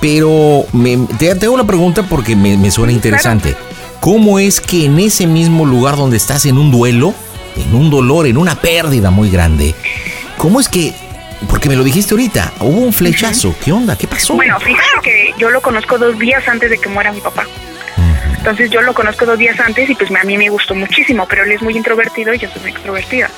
[0.00, 3.56] Pero me, te, te hago la pregunta porque me, me suena interesante.
[4.00, 7.14] ¿Cómo es que en ese mismo lugar donde estás en un duelo,
[7.58, 9.74] en un dolor, en una pérdida muy grande,
[10.36, 10.92] cómo es que...
[11.48, 13.96] Porque me lo dijiste ahorita, hubo un flechazo, ¿qué onda?
[13.96, 14.34] ¿Qué pasó?
[14.34, 17.46] Bueno, fíjate que yo lo conozco dos días antes de que muera mi papá.
[18.38, 21.44] Entonces yo lo conozco dos días antes y pues a mí me gustó muchísimo, pero
[21.44, 23.30] él es muy introvertido y yo soy muy extrovertida.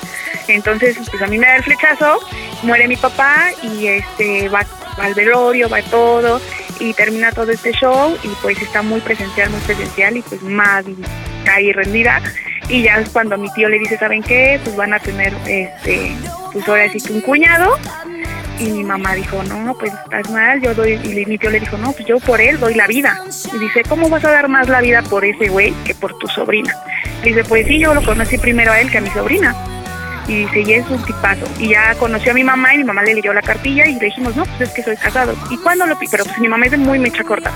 [0.47, 2.19] Entonces pues a mí me da el flechazo,
[2.63, 4.65] muere mi papá y este va,
[4.99, 6.39] va al velorio, va todo
[6.79, 10.85] y termina todo este show y pues está muy presencial, muy presencial y pues más
[11.51, 12.21] ahí rendida.
[12.71, 14.57] Y ya es cuando mi tío le dice, ¿saben qué?
[14.63, 16.13] Pues van a tener, este,
[16.53, 17.77] pues ahora sí que un cuñado
[18.59, 21.77] y mi mamá dijo, no, pues estás mal, yo doy, y mi tío le dijo,
[21.77, 23.19] no, pues yo por él doy la vida.
[23.53, 26.27] Y dice, ¿cómo vas a dar más la vida por ese güey que por tu
[26.27, 26.73] sobrina?
[27.23, 29.53] Le dice, pues sí, yo lo conocí primero a él que a mi sobrina.
[30.29, 31.45] Y dice, y es un tipazo.
[31.59, 34.05] Y ya conoció a mi mamá y mi mamá le leyó la cartilla y le
[34.05, 35.33] dijimos, no, pues es que soy casado.
[35.49, 37.51] ¿Y cuándo lo pi-?" Pero pues mi mamá es de muy mecha corta.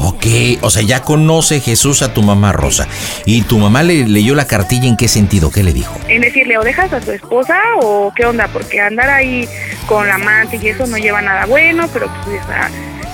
[0.00, 0.26] Ok,
[0.62, 2.86] o sea, ya conoce Jesús a tu mamá Rosa.
[3.24, 5.50] ¿Y tu mamá le leyó la cartilla en qué sentido?
[5.50, 5.94] ¿Qué le dijo?
[6.08, 9.48] En decirle, o dejas a tu esposa o qué onda, porque andar ahí
[9.86, 12.40] con la amante y eso no lleva nada bueno, pero pues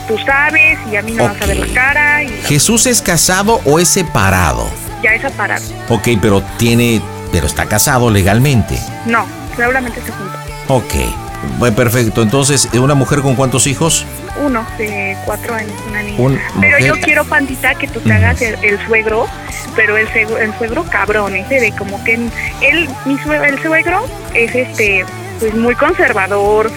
[0.08, 3.60] tú sabes y a mí no vas a ver la cara y ¿Jesús es casado
[3.64, 4.68] o es separado?
[5.02, 5.64] ya es aparado.
[5.90, 8.78] Ok, pero tiene, pero está casado legalmente.
[9.06, 10.38] No, seguramente se juntó.
[10.68, 10.94] Ok,
[11.76, 12.22] perfecto.
[12.22, 14.04] Entonces, ¿una mujer con cuántos hijos?
[14.44, 16.20] Uno de cuatro años, una niña.
[16.20, 19.26] Un- pero yo quiero, Pandita, que tú te hagas el, el suegro,
[19.76, 24.04] pero el, suegro- el suegro cabrón, ese de como que él, mi suegro, el suegro
[24.34, 25.04] es este,
[25.40, 26.70] pues muy conservador,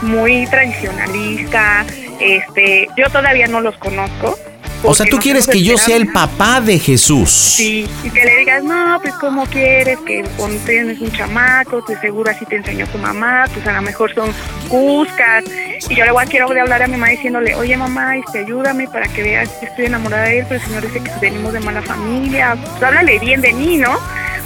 [0.00, 1.84] muy tradicionalista,
[2.20, 4.38] este, yo todavía no los conozco.
[4.84, 7.30] O sea, tú no quieres que yo sea el papá de Jesús.
[7.30, 12.00] Sí, y que le digas, no, pues cómo quieres, que cuando tienes un chamaco, pues
[12.00, 14.32] seguro así te enseñó tu mamá, pues a lo mejor son
[14.68, 15.44] cuscas.
[15.88, 19.22] Y yo a quiero hablar a mi mamá diciéndole, oye mamá, este, ayúdame para que
[19.22, 22.56] veas que estoy enamorada de él, pero el señor dice que venimos de mala familia,
[22.60, 23.98] pues háblale bien de mí, ¿no?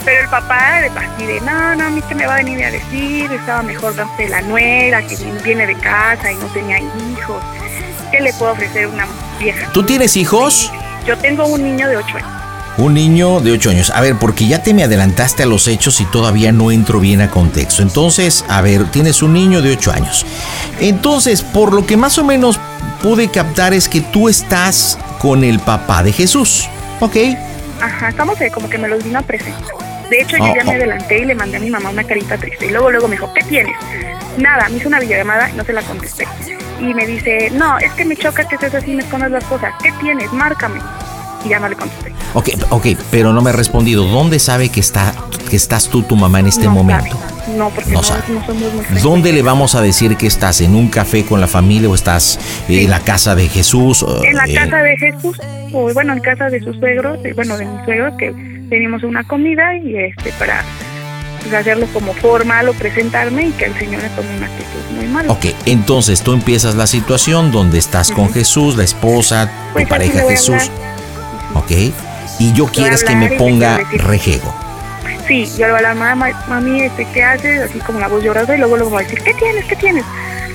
[0.04, 2.64] Pero el papá de así de, no, no, a mí que me va a venir
[2.64, 7.42] a decir, estaba mejor de la nuera, que viene de casa y no tenía hijos.
[8.10, 9.06] ¿Qué le puedo ofrecer a una
[9.38, 9.70] vieja?
[9.72, 10.72] ¿Tú tienes hijos?
[11.06, 12.30] Yo tengo un niño de 8 años.
[12.78, 13.90] Un niño de 8 años.
[13.90, 17.20] A ver, porque ya te me adelantaste a los hechos y todavía no entro bien
[17.20, 17.82] a contexto.
[17.82, 20.26] Entonces, a ver, tienes un niño de 8 años.
[20.80, 22.60] Entonces, por lo que más o menos
[23.02, 26.68] pude captar es que tú estás con el papá de Jesús.
[27.00, 27.16] ¿Ok?
[27.80, 29.85] Ajá, estamos eh, como que me los vino a presentar.
[30.10, 30.74] De hecho, yo Oh, ya me oh.
[30.74, 32.66] adelanté y le mandé a mi mamá una carita triste.
[32.66, 33.74] Y luego, luego me dijo, ¿qué tienes?
[34.38, 36.26] Nada, me hizo una videollamada y no se la contesté.
[36.80, 39.74] Y me dice, no, es que me choca que estés así me escondas las cosas.
[39.82, 40.32] ¿Qué tienes?
[40.32, 40.80] Márcame.
[41.44, 42.12] Y ya no le contesté.
[42.34, 44.04] Ok, ok, pero no me ha respondido.
[44.04, 45.14] ¿Dónde sabe que, está,
[45.48, 47.16] que estás tú, tu mamá, en este no momento?
[47.16, 47.56] sabe.
[47.56, 48.22] No, porque No no, sabe.
[48.28, 49.00] no somos muy.
[49.00, 50.60] ¿Dónde le vamos a decir que estás?
[50.60, 52.38] ¿En un café con la familia o estás
[52.68, 54.02] en la casa de Jesús?
[54.02, 55.40] o, En la eh, casa de Jesús,
[55.72, 58.34] o bueno, en casa de sus suegros, bueno, de mis suegros, que
[58.68, 60.64] venimos a una comida y este, para
[61.42, 65.06] pues, hacerlo como formal o presentarme y que el Señor me tome una actitud muy
[65.06, 65.32] mala.
[65.32, 70.22] Ok, entonces tú empiezas la situación donde estás con Jesús, la esposa, Pues tu pareja
[70.22, 70.70] le Jesús.
[71.54, 71.70] Ok,
[72.38, 74.54] y yo quieres que me le ponga rejego.
[75.26, 77.60] Sí, yo le voy a hablar, mamá, mami, este, ¿qué haces?
[77.60, 79.64] Así como la voz llorada y luego le voy a decir, ¿qué tienes?
[79.64, 80.04] ¿Qué tienes?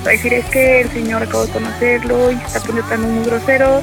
[0.06, 3.26] Va a decir, es que el señor acabo de conocerlo y está poniendo tan muy
[3.26, 3.82] grosero,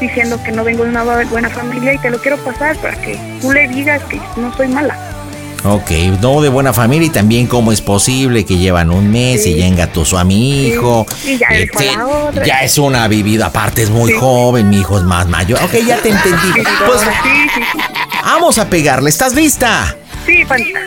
[0.00, 3.00] diciendo que no vengo de una bu- buena familia y te lo quiero pasar para
[3.00, 4.96] que tú le digas que no soy mala.
[5.62, 5.90] Ok,
[6.22, 9.66] no de buena familia y también cómo es posible que llevan un mes y ya
[9.66, 11.04] engatusó a mi hijo.
[11.22, 12.46] Sí, y ya a la otra.
[12.46, 14.16] ya es una vivida, aparte es muy Sí.
[14.18, 15.62] joven, mi hijo es más mayor.
[15.62, 16.62] Ok, ya te entendí.
[16.86, 17.02] Pues
[18.24, 19.94] vamos a pegarle, ¿estás lista?
[20.24, 20.80] Sí, panita.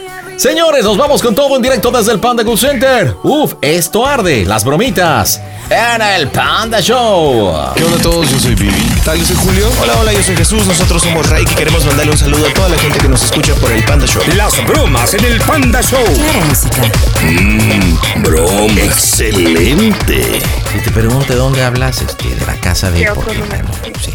[0.43, 3.15] Señores, nos vamos con todo en directo desde el Panda Cool Center.
[3.23, 5.39] Uf, esto arde, las bromitas.
[5.69, 7.71] En el Panda Show.
[7.73, 8.29] ¿Qué onda a todos?
[8.29, 8.73] Yo soy Vivi.
[8.93, 9.17] ¿Qué tal?
[9.17, 9.69] Yo soy Julio.
[9.81, 12.67] Hola, hola, yo soy Jesús, nosotros somos Ray y queremos mandarle un saludo a toda
[12.67, 14.21] la gente que nos escucha por el Panda Show.
[14.35, 16.03] Las bromas en el Panda Show.
[16.03, 16.91] Claro, música.
[17.21, 18.81] Mmm, broma.
[18.81, 20.41] Excelente.
[20.73, 22.99] Si te pregunto de dónde hablas, este, de la casa de...
[22.99, 23.15] Lugar.
[23.23, 23.69] bueno,
[24.03, 24.13] sí.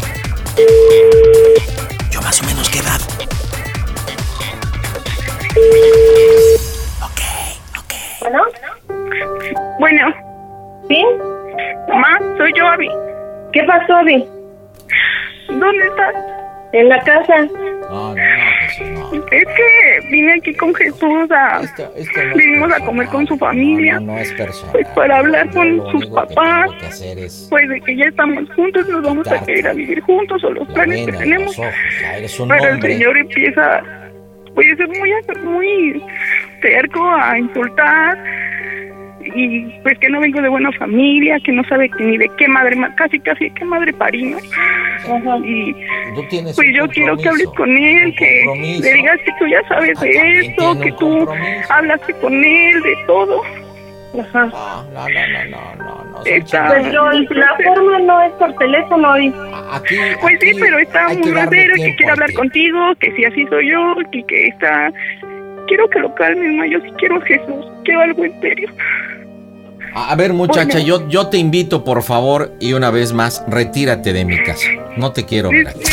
[2.11, 3.01] Yo más o menos qué edad.
[7.01, 7.21] Ok,
[7.77, 7.93] ok.
[8.21, 8.43] Bueno,
[9.79, 10.13] Bueno,
[10.87, 11.03] ¿sí?
[11.87, 12.89] mamá, soy yo, Abby.
[13.53, 14.25] ¿Qué pasó, Abby?
[15.47, 16.15] ¿Dónde estás?
[16.73, 17.47] En la casa.
[17.89, 18.15] No, no, no,
[18.67, 19.11] Jesús, no.
[19.31, 21.61] Es que vine aquí con Jesús a...
[21.63, 23.95] Esto- esto no Vinimos a comer con su familia.
[23.95, 24.73] No, no, es personal.
[24.73, 26.69] Pues para hablar con Lo sus que papás.
[26.79, 29.99] que hacer es Pues de que ya estamos juntos, nos vamos a querer a vivir
[30.01, 31.47] juntos o los la planes que tenemos.
[31.47, 31.73] los ojos.
[31.99, 32.93] Ya eres un Pero el hombre.
[32.93, 33.81] señor empieza,
[34.59, 34.87] pues, a ser
[35.43, 36.03] muy, muy
[36.61, 38.17] terco a insultar
[39.35, 42.47] y pues que no vengo de buena familia, que no sabe que ni de qué
[42.47, 44.37] madre, ma- casi casi de qué madre parí, ¿no?
[45.45, 45.73] Y
[46.15, 48.45] Tú tienes pues yo quiero que hables con él, que
[48.81, 51.73] le digas que tú ya sabes Ah, de esto, que tú compromiso.
[51.73, 53.41] hablaste con él, de todo.
[54.19, 54.45] Ajá.
[54.45, 56.35] No, no, no, no, no, no, no.
[56.35, 57.25] Está- chingaderas.
[57.27, 59.13] Pues yo, la forma no es por teléfono.
[59.73, 63.69] Aquí, Pues sí, pero está hay muy que quiere hablar contigo, que si así soy
[63.71, 64.91] yo, que, que está...
[65.67, 68.69] Quiero que lo calmes, ma, yo sí quiero a Jesús, quiero algo en serio.
[69.93, 70.85] A ver, muchacha, Bueno.
[70.85, 74.67] yo, yo te invito, por favor, y una vez más, retírate de mi casa.
[74.97, 75.83] No te quiero ver aquí.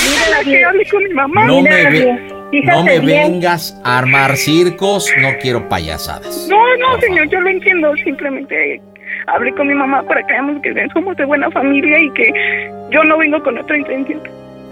[1.47, 2.17] No me, ve-
[2.65, 6.47] no vengas a armar circos, no quiero payasadas.
[6.49, 8.81] No, no, señor, yo lo entiendo, simplemente
[9.27, 12.33] hablé con mi mamá para que veamos que somos de buena familia y que
[12.91, 14.21] yo no vengo con otra intención.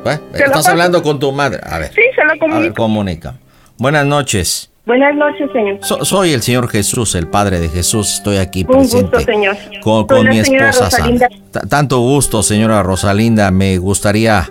[0.06, 0.18] ¿Eh?
[0.34, 1.60] Estás hablando con tu madre.
[1.64, 2.74] A ver, Sí, se la a ver, comunico.
[2.74, 3.34] comunica.
[3.78, 4.70] Buenas noches.
[4.86, 5.78] Buenas noches, señor.
[5.80, 8.16] So- soy el señor Jesús, el padre de Jesús.
[8.16, 9.56] Estoy aquí Un presente gusto, señor.
[9.80, 10.90] con, con mi esposa.
[11.70, 13.50] Tanto gusto, señora Rosalinda.
[13.50, 14.46] Me gustaría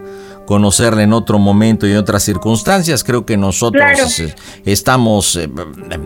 [0.45, 3.03] conocerle en otro momento y en otras circunstancias.
[3.03, 4.07] Creo que nosotros Claro.
[4.65, 5.49] estamos eh,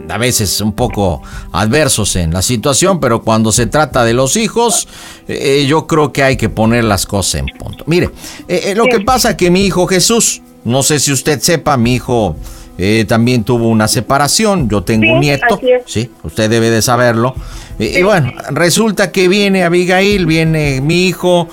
[0.09, 1.21] a veces un poco
[1.51, 4.88] adversos en la situación, pero cuando se trata de los hijos,
[5.27, 7.83] eh, yo creo que hay que poner las cosas en punto.
[7.88, 8.09] Mire,
[8.47, 11.95] eh, lo que pasa es que mi hijo Jesús, no sé si usted sepa, mi
[11.95, 12.35] hijo
[12.77, 14.69] eh, también tuvo una separación.
[14.69, 17.33] Yo tengo Sí, un nieto, sí, usted debe de saberlo.
[17.79, 21.47] Y, y bueno, resulta que viene Abigail, viene mi hijo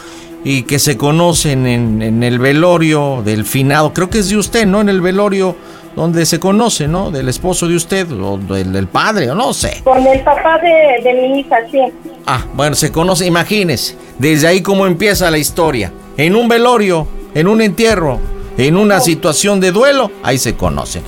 [0.44, 4.66] y que se conocen en, en el velorio del finado, creo que es de usted,
[4.66, 4.82] ¿no?
[4.82, 5.56] En el velorio
[5.96, 7.10] donde se conoce, ¿no?
[7.10, 9.80] Del esposo de usted o del, del padre, o no sé.
[9.84, 11.78] Con el papá de, de mi hija, sí.
[12.26, 15.92] Ah, bueno, se conoce, imagínese, desde ahí cómo empieza la historia.
[16.16, 18.20] En un velorio, en un entierro,
[18.58, 21.02] en una situación de duelo, ahí se conocen.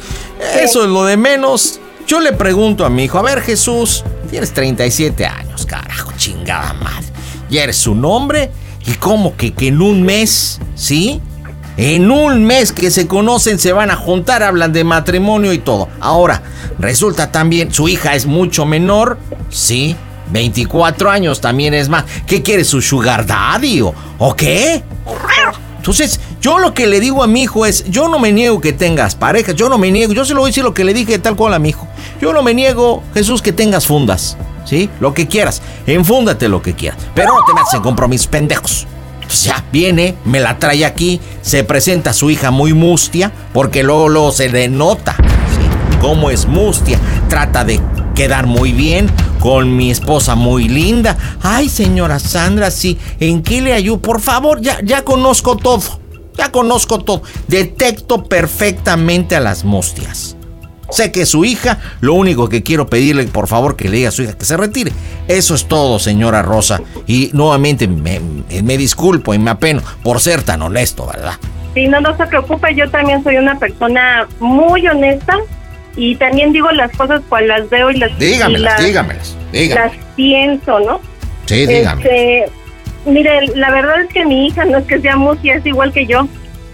[0.61, 1.81] Eso es lo de menos.
[2.07, 7.07] Yo le pregunto a mi hijo, a ver Jesús, tienes 37 años, carajo, chingada madre.
[7.51, 8.51] Ya eres un hombre
[8.87, 11.21] y como que, que en un mes, ¿sí?
[11.77, 15.89] En un mes que se conocen se van a juntar, hablan de matrimonio y todo.
[16.01, 16.43] Ahora,
[16.79, 19.19] resulta también, su hija es mucho menor,
[19.51, 19.97] ¿sí?
[20.31, 22.05] 24 años también es más.
[22.27, 24.83] ¿Qué quiere su sugar daddy o, o qué?
[25.77, 28.73] Entonces, yo lo que le digo a mi hijo es, yo no me niego que
[28.73, 30.95] tengas pareja, yo no me niego, yo se lo voy a decir lo que le
[30.95, 31.87] dije tal cual a mi hijo.
[32.21, 34.37] Yo no me niego, Jesús, que tengas fundas,
[34.67, 34.91] ¿sí?
[35.01, 38.87] Lo que quieras, enfúndate lo que quieras, pero no te metas en compromisos pendejos.
[39.43, 44.31] Ya viene, me la trae aquí, se presenta su hija muy mustia, porque luego, luego
[44.31, 45.99] se le nota, ¿sí?
[46.01, 46.99] Cómo es mustia,
[47.29, 47.81] trata de
[48.15, 49.11] quedar muy bien
[49.41, 51.17] con mi esposa muy linda.
[51.43, 53.99] Ay, señora Sandra, sí, ¿en qué le ayudo?
[53.99, 55.83] Por favor, ya, ya conozco todo,
[56.37, 57.23] ya conozco todo.
[57.49, 60.36] Detecto perfectamente a las mustias.
[60.91, 64.13] Sé que su hija, lo único que quiero pedirle, por favor, que le diga a
[64.13, 64.93] su hija que se retire.
[65.29, 66.81] Eso es todo, señora Rosa.
[67.07, 68.21] Y nuevamente me,
[68.63, 71.35] me disculpo y me apeno por ser tan honesto, ¿verdad?
[71.75, 75.37] Sí, no, no se preocupe, yo también soy una persona muy honesta
[75.97, 79.93] y también digo las cosas cual las veo y las, y Dígamelas, las, dígamelas, dígamelas.
[79.93, 81.01] las pienso, ¿no?
[81.47, 82.03] Sí, dígame.
[82.03, 82.45] Este,
[83.07, 86.07] mire, la verdad es que mi hija no es que sea mustia, es igual que
[86.07, 86.29] yo.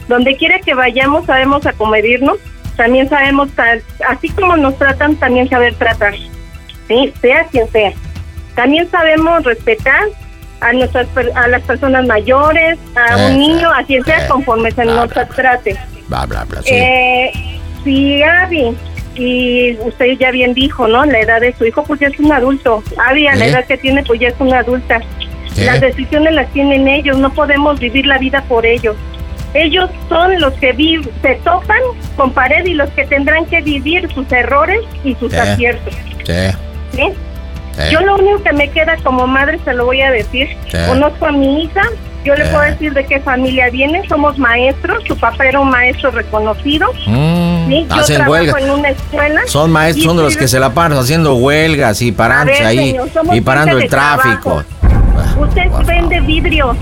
[0.09, 2.39] Donde quiera que vayamos sabemos acomedirnos,
[2.83, 3.49] también sabemos,
[4.09, 6.15] así como nos tratan, también saber tratar,
[6.89, 7.13] ¿sí?
[7.21, 7.93] Sea quien sea.
[8.57, 10.03] También sabemos respetar
[10.61, 11.07] a nuestras
[11.37, 14.95] a las personas mayores, a Eh, un niño, a quien sea eh, conforme se bla,
[14.97, 15.77] nos bla, trate.
[16.09, 16.61] Bla, bla, bla.
[16.63, 16.71] sí.
[16.75, 18.77] Eh, si Abby,
[19.15, 21.05] y usted ya bien dijo, ¿no?
[21.05, 22.83] La edad de su hijo, pues ya es un adulto.
[23.09, 23.51] Abby, a la ¿Eh?
[23.51, 25.01] edad que tiene, pues ya es una adulta.
[25.57, 28.97] Las decisiones las tienen ellos, no podemos vivir la vida por ellos.
[29.55, 31.79] Ellos son los que vi- se topan
[32.17, 35.95] con pared y los que tendrán que vivir sus errores y sus aciertos.
[36.25, 37.03] Sí.
[37.91, 40.49] Yo lo único que me queda como madre, se lo voy a decir,
[40.89, 41.81] conozco a mi hija,
[42.25, 46.11] yo le puedo decir de qué familia viene, somos maestros, su papá era un maestro
[46.13, 47.87] reconocido, Mm, ¿sí?
[47.89, 48.59] yo hacen trabajo huelga.
[48.61, 49.41] en una escuela.
[49.47, 53.09] Son maestros, son de los que se la paran haciendo huelgas y parándose ahí señor,
[53.33, 54.63] y parando el tráfico.
[55.39, 56.77] Usted vende vidrio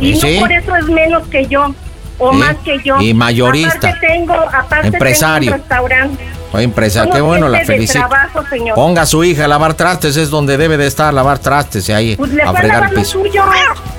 [0.00, 1.74] y ¿Y no por eso es menos que yo
[2.18, 3.00] o más que yo.
[3.00, 3.88] Y mayorista.
[3.88, 5.50] Aparte tengo, aparte Empresario.
[5.52, 6.24] tengo un restaurante.
[6.50, 7.98] Soy empresario, qué bueno, la felicito.
[8.08, 8.74] trabajo, señor.
[8.74, 11.92] Ponga a su hija a lavar trastes, es donde debe de estar, lavar trastes y
[11.92, 13.04] ahí Pues le a piso.
[13.20, 13.42] suyo.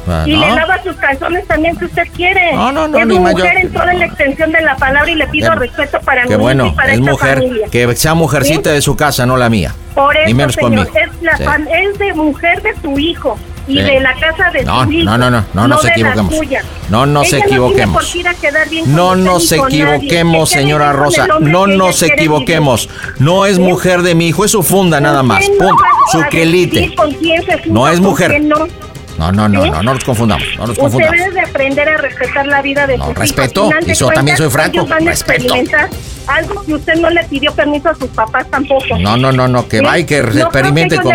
[0.08, 0.40] Ah, y ¿no?
[0.48, 2.52] le lava sus calzones también si usted quiere.
[2.54, 5.28] No, no, no, es mujer mayor- en toda la extensión de la palabra y le
[5.28, 7.68] pido Qué- respeto para Qué mí bueno, y para es esta mujer, familia.
[7.72, 9.76] que sea mujercita de su casa, no la mía.
[9.94, 10.90] Por eso, Ni menos señor, conmigo.
[10.98, 11.44] es, la Sí.
[11.72, 13.38] es de mujer de su hijo
[13.70, 15.06] y de la casa de No, su hijo.
[15.06, 16.34] no, no, no, no nos equivoquemos.
[16.90, 18.16] No nos equivoquemos.
[18.88, 21.28] No, nos equivoquemos, señora Rosa.
[21.40, 22.90] No nos equivoquemos.
[23.20, 25.48] No es mujer de mi hijo, es su funda nada más.
[25.48, 25.76] Punto.
[26.12, 26.94] Su quelite.
[27.68, 28.42] No es mujer.
[28.42, 28.68] no.
[29.18, 30.48] No, no, no, no, no nos confundamos.
[30.58, 31.18] No nos confundamos.
[31.18, 34.88] debe de aprender a respetar la vida de No, respeto, y yo también soy franco,
[35.04, 35.56] respeto.
[36.28, 38.98] algo que usted no le pidió permiso a sus papás tampoco.
[38.98, 41.14] No, no, no, no, que vaya y que experimente con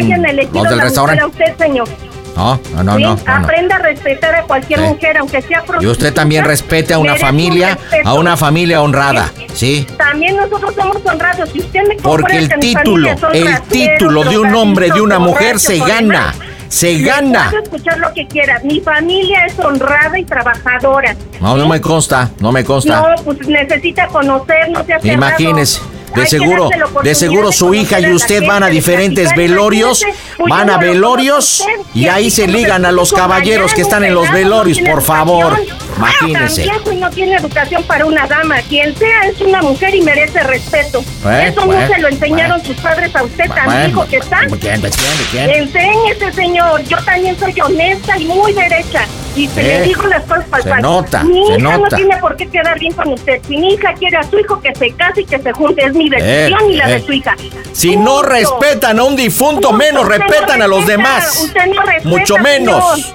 [0.53, 1.25] los del restaurante.
[1.25, 1.89] Usted, señor.
[2.37, 3.19] No, no, no.
[3.27, 4.87] Aprenda a respetar a cualquier Sí.
[4.87, 5.93] mujer, aunque sea Y prostituta.
[5.93, 9.87] usted también respete a una un familia, a una familia honrada, ¿sí?
[9.97, 11.49] También nosotros somos honrados.
[11.51, 15.79] Si usted me Porque el título, el título de un hombre, de una mujer se
[15.79, 16.35] gana,
[16.69, 17.51] se gana.
[17.51, 18.61] puedo escuchar lo que quiera.
[18.65, 21.15] Mi familia es honrada y trabajadora.
[21.41, 23.01] No, no me consta, no me consta.
[23.17, 24.83] No, pues necesita conocernos.
[25.05, 25.81] Imagínese,
[26.15, 26.69] de seguro,
[27.03, 30.03] de seguro su hija y usted van a diferentes velorios,
[30.49, 34.79] van a velorios y ahí se ligan a los caballeros que están en los velorios,
[34.81, 35.59] por favor.
[35.97, 36.67] Imagínese.
[36.71, 38.57] Ah, no tiene educación para una dama.
[38.69, 41.05] Quien sea es una mujer y merece respeto.
[41.27, 44.41] Eh, Eso no se lo enseñaron sus padres a usted tan viejo que está.
[44.61, 44.93] ¿quién, quién,
[45.31, 45.51] quién?
[45.51, 46.83] Enséñese, señor.
[46.85, 49.07] Yo también soy honesta y muy derecha.
[49.37, 51.79] Y se Eh, le digo las cosas para se nota, Mi se hija nota.
[51.79, 53.41] no tiene por qué quedar bien con usted.
[53.49, 55.85] Si mi hija quiere a su hijo, que se case y que se junte.
[55.85, 56.93] Es mi decisión y la eh.
[57.01, 57.35] de su hija.
[57.73, 59.73] Si no respetan a un difunto, Punto.
[59.73, 61.37] menos no respetan a los demás.
[61.43, 62.95] Usted no respeta, Mucho menos.
[63.01, 63.15] señor.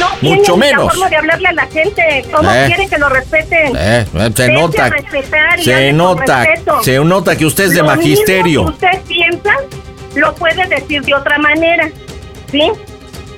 [0.00, 0.88] No Mucho menos.
[0.92, 2.24] forma de hablarle a la gente.
[2.32, 2.64] ¿Cómo Eh.
[2.66, 3.76] quiere que lo respeten?
[3.76, 4.90] Eh, eh, se nota,
[5.62, 6.44] se nota,
[6.82, 8.64] se nota que usted es de Lo mismo magisterio.
[8.64, 9.52] que usted piensa,
[10.14, 11.88] lo puede decir de otra manera,
[12.50, 12.70] ¿sí?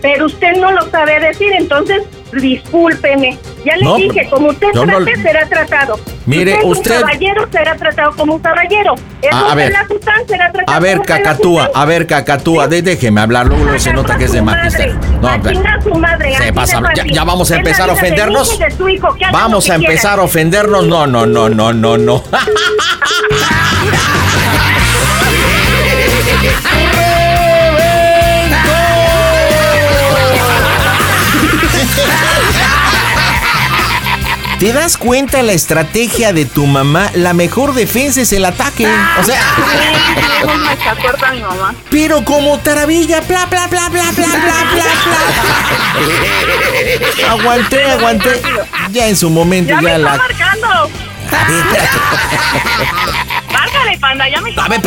[0.03, 2.03] Pero usted no lo sabe decir, entonces
[2.33, 3.39] discúlpeme.
[3.65, 5.99] Ya le No, dije, como usted yo no- trate, será tratado.
[6.27, 8.95] Mire, usted- un caballero, será tratado como un caballero.
[9.23, 9.69] Es A- ver.
[9.73, 13.93] pelafután, será tratado A ver, como Cacatúa, a ver, Cacatúa, de- déjeme hablar, luego se
[13.93, 14.99] nota que es de magisterio.
[15.21, 18.59] No, a chingar su madre, se pasa, ya, vamos a empezar a ofendernos.
[18.89, 20.87] hijo, Vamos a empezar a ofendernos.
[20.87, 22.23] No, no, no, no, no, no.
[34.59, 37.11] ¿Te das cuenta la estrategia de tu mamá?
[37.15, 38.89] La mejor defensa es el ataque.
[39.21, 39.39] O sea.
[41.91, 44.37] Pero como taravilla, bla, bla, bla, bla, bla, bla,
[47.19, 48.41] bla, Aguanté, aguanté.
[48.93, 50.17] Ya en su momento ya, me la.
[50.17, 50.91] marcando!
[53.53, 54.81] Márcale, panda, ya me A ver,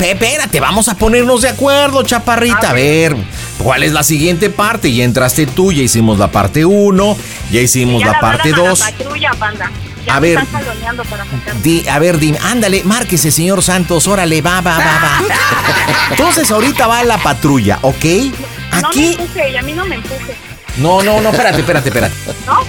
[0.00, 2.70] espérate, vamos a ponernos de acuerdo, chaparrita.
[2.70, 3.14] A ver.
[3.62, 4.92] ¿Cuál es la siguiente parte?
[4.92, 7.16] Ya entraste tú, ya hicimos la parte 1,
[7.50, 8.80] ya hicimos Ya la parte a 2.
[9.20, 9.70] La panda.
[10.06, 10.44] Ya A me ver.
[11.62, 15.20] Di, a ver, dime, ándale, márquese, señor Santos, órale, va, va, va, va.
[16.10, 18.04] Entonces ahorita va la patrulla, ¿ok?
[18.04, 19.12] No me Aquí.
[19.12, 20.34] empuje, y a mí no me empuje.
[20.78, 22.14] No, no, no, espérate, espérate, espérate.
[22.46, 22.60] ¿No?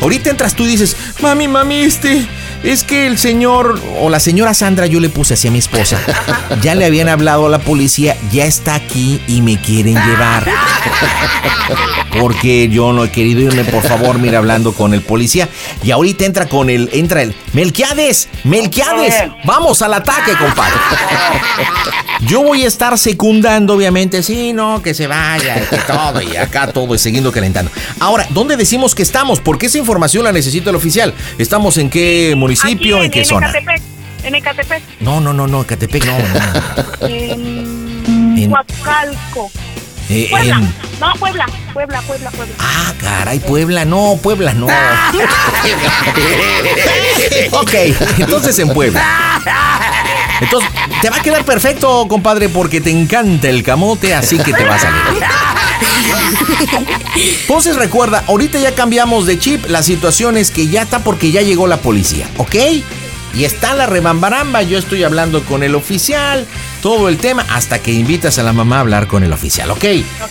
[0.00, 2.26] Ahorita entras tú y dices, mami, mami, este,
[2.62, 5.98] es que el señor o la señora Sandra, yo le puse así a mi esposa,
[6.62, 10.46] ya le habían hablado a la policía, ya está aquí y me quieren llevar.
[12.18, 15.48] Porque yo no he querido irme, por favor, mira, hablando con el policía.
[15.84, 20.78] Y ahorita entra con el, entra el, Melquiades, Melquiades, vamos al ataque, compadre.
[22.22, 26.66] Yo voy a estar secundando, obviamente, sí, no, que se vaya, que todo, y acá
[26.72, 27.70] todo, y siguiendo calentando.
[28.00, 29.40] Ahora, ¿dónde decimos que estamos?
[29.40, 31.14] Porque esa información la necesita el oficial.
[31.38, 32.96] ¿Estamos en qué municipio?
[32.96, 33.50] Aquí, ¿En qué en zona?
[33.50, 33.82] Ecatepec.
[34.24, 34.82] En Ecatepec.
[35.00, 37.06] No, no, no, no, Catepec, no, no.
[37.06, 39.50] En En- Huacalco.
[40.10, 40.56] Eh, Puebla.
[40.56, 41.46] en- No, Puebla.
[41.74, 42.54] Puebla, Puebla, Puebla.
[42.58, 44.66] Ah, caray, Puebla, no, Puebla, no.
[47.52, 47.74] ok,
[48.18, 49.02] entonces en Puebla.
[50.40, 50.70] Entonces,
[51.02, 54.76] te va a quedar perfecto, compadre, porque te encanta el camote, así que te va
[54.76, 55.02] a salir.
[57.42, 61.42] Entonces recuerda, ahorita ya cambiamos de chip, la situación es que ya está porque ya
[61.42, 62.54] llegó la policía, ¿ok?
[63.34, 66.46] Y está la rebambaramba, yo estoy hablando con el oficial,
[66.82, 69.84] todo el tema, hasta que invitas a la mamá a hablar con el oficial, ¿ok?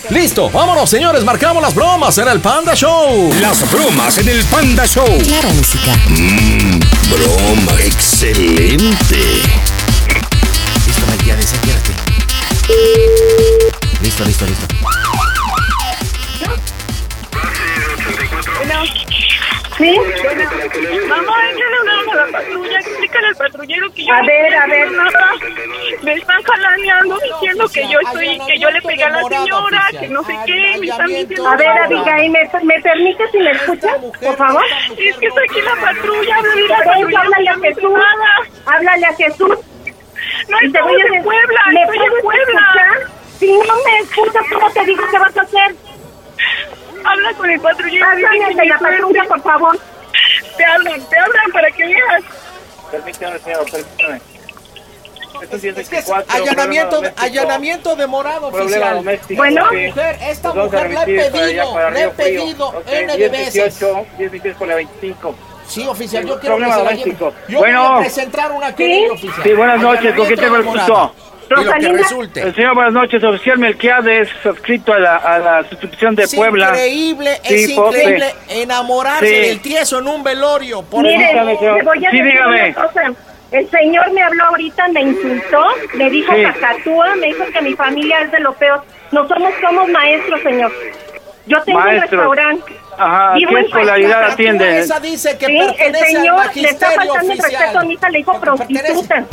[0.10, 3.34] Listo, vámonos señores, marcamos las bromas en el Panda Show.
[3.40, 5.06] Las bromas en el Panda Show.
[5.24, 5.96] Claro, música.
[6.10, 6.80] Mmm,
[7.12, 9.20] broma, excelente.
[10.86, 11.92] Listo, Melquiades, quédate.
[14.02, 14.87] Listo, listo, listo.
[19.78, 19.96] ¿Sí?
[21.08, 22.80] Mamá, échale una mano a la patrulla.
[22.80, 24.92] Explícale al patrullero que yo A no ver, a ver.
[24.92, 25.32] nada.
[26.02, 30.08] Me están jalaneando diciendo que yo estoy, que yo le pegué a la señora, que
[30.10, 30.78] no sé qué.
[30.80, 31.48] Me están diciendo.
[31.48, 34.64] A ver, Abigail, ¿me, ¿me permite si me escucha, por favor?
[34.98, 36.36] Es que está aquí la patrulla.
[36.38, 37.20] Háblale a la patrulla.
[37.22, 37.94] háblale a Jesús.
[38.66, 39.58] Háblale a Jesús.
[40.50, 41.62] No, Y te estamos voy a en decir, Puebla.
[41.74, 42.44] ¿me Estoy en Puebla.
[42.44, 43.12] escuchar?
[43.38, 45.76] Si no me escuchas, ¿cómo te digo qué vas a hacer?
[47.08, 48.06] Habla con el patrullero.
[48.08, 49.80] Al de la patrulla, por favor.
[50.58, 52.24] Te hablan, te hablan para que veas.
[52.92, 54.22] Permítame, señor, permítame.
[55.42, 58.96] Esto sí es Es que es 24, allanamiento, allanamiento demorado, Problema oficial.
[58.96, 59.38] doméstico.
[59.38, 59.66] Bueno.
[59.70, 59.88] sí.
[59.88, 63.80] Mujer, esta Nos mujer la he pedido, la he pedido Ok, N de 10, veces.
[63.80, 65.36] 18, 10, 18 por la 25.
[65.68, 67.18] Sí, oficial, yo quiero que se la lleve.
[67.50, 67.88] Yo Bueno.
[67.90, 69.44] voy a presentar una querella oficial.
[69.44, 71.14] Sí, buenas noches, ¿con quién tengo el gusto?
[71.48, 71.62] Demorado.
[71.62, 72.04] Y lo que Rosalinda.
[72.04, 72.42] resulte.
[72.42, 76.68] El señor, buenas noches, oficial Melquiades, adscrito a la, a la sustitución de Es Puebla.
[76.70, 79.48] increíble, Sí, es increíble enamorarse Sí.
[79.50, 80.82] del tieso en un velorio.
[80.84, 81.32] Por Mire,
[81.84, 82.64] voy a decir dígame.
[82.70, 83.02] una cosa.
[83.50, 86.44] El señor me habló ahorita, me insultó, me dijo Sí.
[86.44, 88.84] cacatúa, me dijo que mi familia es de lo peor.
[89.12, 90.72] Nosotros somos maestros, señor.
[91.48, 92.12] Yo tengo Maestros.
[92.12, 92.80] un restaurante.
[92.98, 94.80] Ajá, ¿qué escolaridad atiende?
[94.80, 98.18] Esa dice que Sí, el señor le está faltando el respeto a mi hija, le
[98.18, 99.24] dijo prostituta.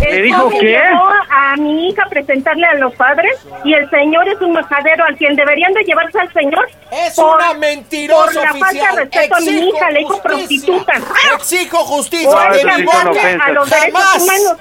[0.00, 0.58] ¿Le dijo qué?
[0.66, 5.04] llevó a mi hija a presentarle a los padres y el señor es un majadero
[5.04, 8.94] al quien deberían de llevarse al señor Es por, una mentirosa por la falta oficial.
[8.96, 10.92] de respeto a mi hija, le dijo prostituta.
[11.36, 12.30] Exijo justicia.
[12.30, 13.48] Por ofensas.
[13.48, 14.56] a los derechos Jamás, humanos.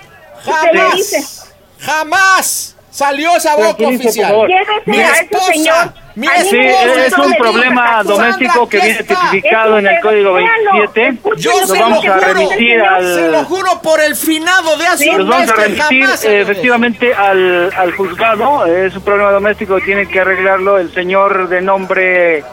[0.45, 4.47] Jamás, jamás salió esa boca oficial.
[4.85, 5.93] Mi esposa, señor.
[6.15, 10.33] mi Sí, esposa gusta es un le problema doméstico que viene tipificado en el Código
[10.33, 11.07] véalo, 27.
[11.07, 12.27] escúchelo, Yo Lo se vamos lo a juro.
[12.33, 13.15] remitir al...
[13.15, 15.09] Se lo juro por el finado de hace Sí.
[15.09, 18.65] un vamos mes a remitir efectivamente al, al juzgado.
[18.67, 22.43] Es un problema doméstico que tiene que arreglarlo el señor de nombre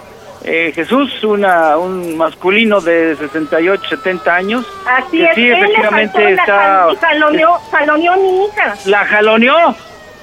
[0.42, 4.64] eh, Jesús, una, un masculino de 68, 70 años.
[4.86, 6.86] Así que es, sí, efectivamente está...
[6.98, 8.74] jaloneó, jaloneó a mi hija.
[8.86, 9.74] ¿La jaloneó?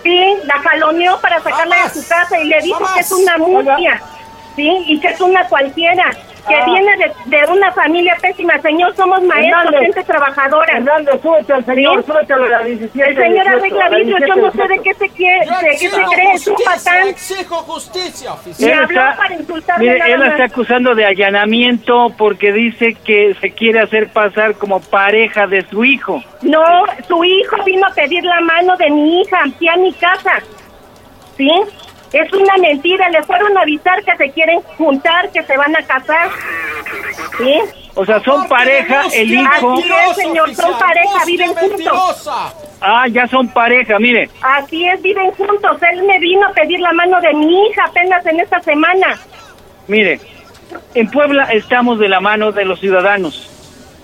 [0.08, 4.02] Sí, la jaloneó para sacarla de su casa y le dijo que es una murcia,
[4.56, 6.16] sí, y que es una cualquiera,
[6.48, 6.66] que Ah.
[6.66, 8.58] viene de, de una familia pésima.
[8.62, 9.82] Señor, somos maestros, Hernández.
[9.82, 10.78] gente trabajadora.
[10.78, 12.12] Hernández, súbete al señor, ¿Sí?
[12.12, 13.10] súbete a la 17.
[13.10, 15.90] El señor arregla vidrio, yo no sé de qué se quiere, Yo de qué se
[16.04, 17.08] cree, es un patán.
[17.08, 18.70] Exijo justicia Y oficial.
[18.72, 20.34] Él habló está- para insultarme Mire, nada él la más.
[20.40, 25.84] está acusando de allanamiento porque dice que se quiere hacer pasar como pareja de su
[25.86, 26.24] hijo.
[26.42, 26.64] No,
[27.08, 30.34] su hijo vino a pedir la mano de mi hija aquí a mi casa.
[31.38, 31.50] ¿Sí?
[32.14, 35.82] Es una mentira, le fueron a avisar que se quieren juntar, que se van a
[35.84, 36.30] casar.
[37.38, 37.60] ¿Sí?
[37.96, 39.74] O sea, son pareja, el hijo...
[39.74, 42.30] Así es, señor, son pareja, viven juntos.
[42.80, 44.30] Ah, ya son pareja, mire.
[44.42, 45.78] Así es, viven juntos.
[45.92, 49.20] Él me vino a pedir la mano de mi hija apenas en esta semana.
[49.88, 50.20] Mire,
[50.94, 53.50] en Puebla estamos de la mano de los ciudadanos.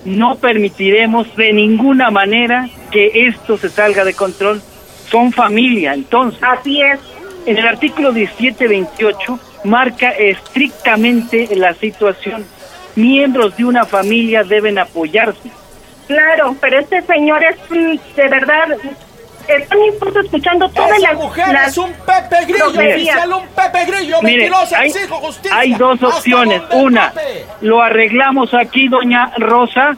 [0.06, 4.62] No permitiremos de ninguna manera que esto se salga de control.
[5.08, 6.42] Son familia, entonces.
[6.42, 7.00] Así es.
[7.46, 12.46] En el artículo 1728 marca estrictamente la situación.
[12.96, 15.52] Miembros de una familia deben apoyarse.
[16.08, 17.58] Claro, pero este señor es
[18.16, 18.68] de verdad.
[19.48, 21.16] Están incluso escuchando todas Esa las.
[21.16, 25.58] mujer las es un Pepe Grillo, oficial, un Pepe Grillo, Mire, mentirosa, hay, exijo justicia.
[25.58, 26.62] hay dos ¿Hasta opciones.
[26.72, 27.14] Una,
[27.60, 29.98] lo arreglamos aquí, doña Rosa,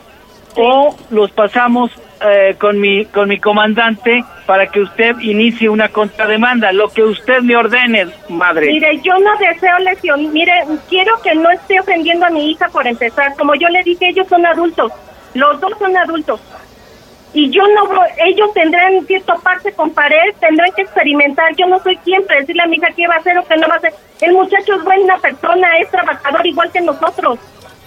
[0.56, 1.91] o los pasamos
[2.22, 7.41] eh, con mi con mi comandante para que usted inicie una contrademanda, lo que usted
[7.41, 8.68] me ordene, madre.
[8.68, 10.32] Mire, yo no deseo lesión.
[10.32, 10.53] Mire,
[10.88, 13.36] quiero que no esté ofendiendo a mi hija por empezar.
[13.38, 14.91] Como yo le dije, ellos son adultos.
[15.34, 16.39] Los dos son adultos.
[17.34, 17.89] Y yo no
[18.26, 21.53] ellos tendrán que toparse con pared, tendrán que experimentar.
[21.57, 23.57] Yo no soy quien para decirle a mi hija qué va a hacer o qué
[23.57, 23.93] no va a hacer.
[24.22, 27.39] El muchacho es buena persona, es trabajador igual que nosotros.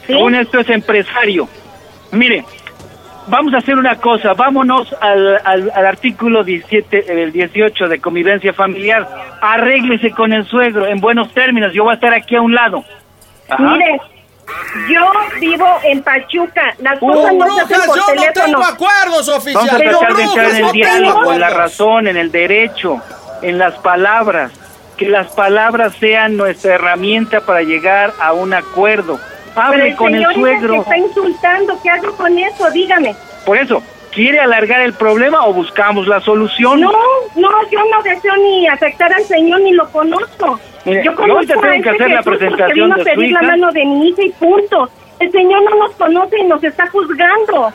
[0.06, 0.12] ¿sí?
[0.12, 1.48] Según esto es empresario.
[2.12, 2.44] Mire,
[3.28, 8.52] vamos a hacer una cosa, vámonos al, al, al artículo 17, el 18 de convivencia
[8.52, 9.08] familiar.
[9.40, 12.84] Arréglese con el suegro en buenos términos, yo voy a estar aquí a un lado.
[13.48, 13.62] Ajá.
[13.62, 14.00] Mire,
[14.88, 15.10] yo
[15.40, 16.74] vivo en Pachuca.
[16.78, 18.44] Las cosas Con no se hacen brujas por yo no teléfono.
[18.44, 19.66] tengo acuerdos, oficial.
[19.66, 23.00] Vamos a tratar de entrar en el no diálogo, en la razón, en el derecho,
[23.42, 24.52] en las palabras.
[24.96, 29.20] Que las palabras sean nuestra herramienta para llegar a un acuerdo.
[29.66, 30.80] Hable el con el señor dice que suegro.
[30.82, 31.78] está insultando.
[31.82, 32.70] ¿Qué hago con eso?
[32.70, 33.14] Dígame.
[33.44, 33.82] Por eso,
[34.12, 36.80] ¿quiere alargar el problema o buscamos la solución?
[36.80, 36.92] No,
[37.36, 40.58] no, yo no deseo ni afectar al señor ni lo conozco.
[40.84, 43.40] Mire, yo yo conozco ahorita tengo a que hacer la presentación de su pedir la
[43.42, 43.42] hija.
[43.42, 44.88] mano de mi hija y punto.
[45.18, 47.72] El señor no nos conoce y nos está juzgando.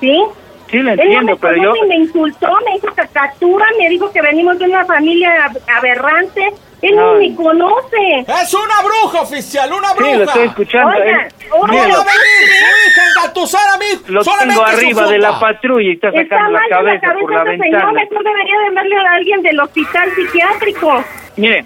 [0.00, 0.22] ¿Sí?
[0.70, 1.72] Sí, no entiendo, me pero yo...
[1.86, 6.52] me insultó, me hizo cacatura, me dijo que venimos de una familia ab- aberrante.
[6.82, 8.18] Él ni me conoce.
[8.42, 10.16] Es una bruja, oficial, una Sí, bruja.
[10.16, 10.88] lo estoy escuchando.
[10.98, 11.28] Oiga, eh.
[11.50, 13.84] oiga, No Míralo, va a venir su hija a engatusar a mí.
[14.08, 16.76] lo solamente tengo arriba de la patrulla y está Está sacando mal la de la
[16.76, 17.92] cabeza cabeza por la ese señor, ventana.
[17.92, 21.04] mejor debería de verle a alguien del hospital psiquiátrico.
[21.36, 21.64] Mire,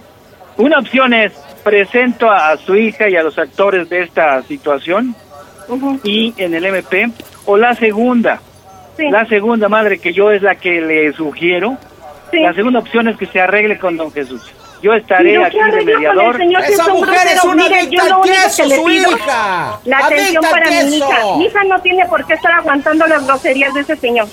[0.57, 1.33] una opción es
[1.65, 5.17] presento a, a su hija y a los actores de esta situación
[5.67, 7.09] Ujú, y en el MP
[7.47, 8.41] o la segunda,
[8.99, 11.79] sí, la segunda madre que yo es la que le sugiero,
[12.31, 12.41] sí.
[12.41, 14.53] la segunda opción es que se arregle con don Jesús.
[14.83, 16.37] Yo estaré yo aquí de mediador.
[16.37, 19.81] señor si Esa es un mujer es una Mire, adicta yo queso, que su hija.
[19.85, 21.09] la atención Adicta para mi hija.
[21.17, 21.37] queso.
[21.37, 24.29] Mi hija no tiene por qué estar aguantando las groserías de ese señor.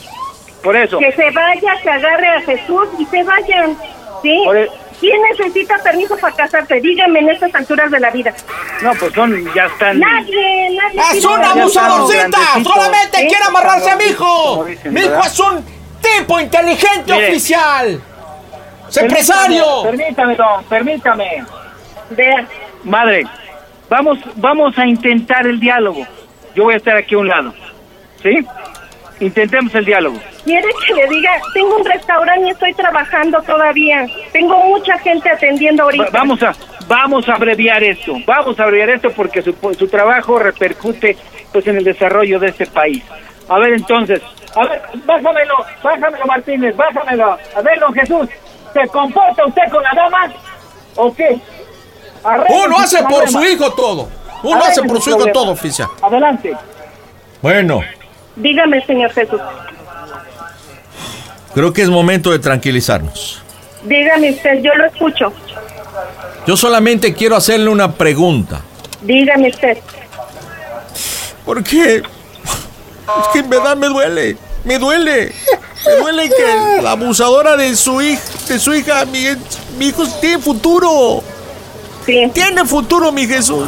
[0.63, 3.75] Por eso, Que se vaya, que agarre a Jesús y se vayan.
[4.21, 4.41] ¿Sí?
[4.45, 4.69] Por e-
[5.05, 6.81] ¿Quién necesita permiso para casarse?
[6.81, 8.33] Dígame en estas alturas de la vida.
[8.81, 9.99] no, pues son, ya están.
[9.99, 11.17] Nadie, nadie.
[11.19, 12.39] Es una abusadorcita.
[12.63, 14.65] Solamente quiere amarrarse a mi hijo.
[14.65, 15.27] Dicen, Mi hijo ¿verdad?
[15.27, 15.65] es un
[16.01, 17.29] tipo inteligente Mire.
[17.29, 17.87] oficial.
[17.87, 19.65] Es Permítame, empresario.
[19.83, 21.45] Permítame, don, permítame.
[22.09, 22.47] Vea,
[22.83, 23.27] Madre,
[23.87, 26.03] vamos, vamos a intentar el diálogo.
[26.55, 27.53] Yo voy a estar aquí a un lado.
[28.23, 28.43] ¿Sí?
[29.19, 30.19] Intentemos el diálogo.
[30.45, 34.05] Quiere que le diga, tengo un restaurante y estoy trabajando todavía.
[34.31, 36.05] Tengo mucha gente atendiendo ahorita.
[36.05, 36.53] Va- vamos a
[36.87, 41.17] vamos a abreviar esto, vamos a abreviar esto porque su, su trabajo repercute
[41.51, 43.03] pues en el desarrollo de este país.
[43.49, 44.21] A ver entonces,
[44.55, 47.37] a ver, bájamelo, bájamelo Martínez, bájamelo.
[47.55, 48.29] A ver, don Jesús,
[48.73, 50.31] ¿se comporta usted con la dama
[50.95, 51.37] o qué?
[52.23, 53.39] Arregle Uno hace por problema.
[53.41, 54.09] su hijo todo.
[54.43, 55.87] Uno Arregle hace por su hijo todo, oficial.
[56.01, 56.53] Adelante.
[57.41, 57.81] Bueno,
[58.35, 59.39] Dígame, señor Jesús.
[61.55, 63.41] Creo que es momento de tranquilizarnos.
[63.83, 65.33] Dígame usted, yo lo escucho.
[66.45, 68.61] Yo solamente quiero hacerle una pregunta.
[69.01, 69.77] Dígame usted.
[71.45, 71.97] ¿Por qué?
[71.97, 74.37] Es que en verdad me duele.
[74.63, 75.33] Me duele.
[75.85, 79.23] Me duele que la abusadora de su hija, de su hija, mi,
[79.77, 81.23] mi hijo tiene futuro.
[82.05, 82.29] Sí.
[82.33, 83.67] Tiene futuro, mi Jesús.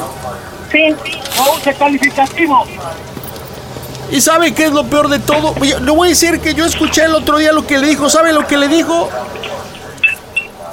[0.71, 0.93] Sí.
[1.39, 2.65] Once calificativo.
[4.12, 5.53] ¿Y sabe qué es lo peor de todo?
[5.60, 8.10] Oye, Le voy a decir que yo escuché el otro día lo que le dijo.
[8.10, 9.10] ¿Sabe lo que le dijo?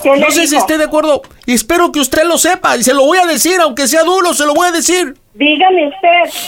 [0.02, 1.22] ¿Qué le No sé si esté de acuerdo.
[1.46, 2.76] Y espero que usted lo sepa.
[2.76, 5.16] Y se lo voy a decir, aunque sea duro, se lo voy a decir.
[5.34, 6.40] Dígame usted.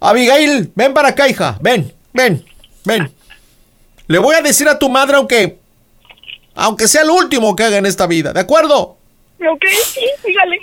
[0.00, 1.58] Abigail, ven para acá, hija.
[1.60, 2.44] Ven, ven,
[2.84, 3.12] ven.
[4.06, 5.58] Le voy a decir a tu madre, aunque.
[6.54, 8.96] Aunque sea el último que haga en esta vida, ¿de acuerdo?
[9.38, 10.58] Ok, sí, dígale.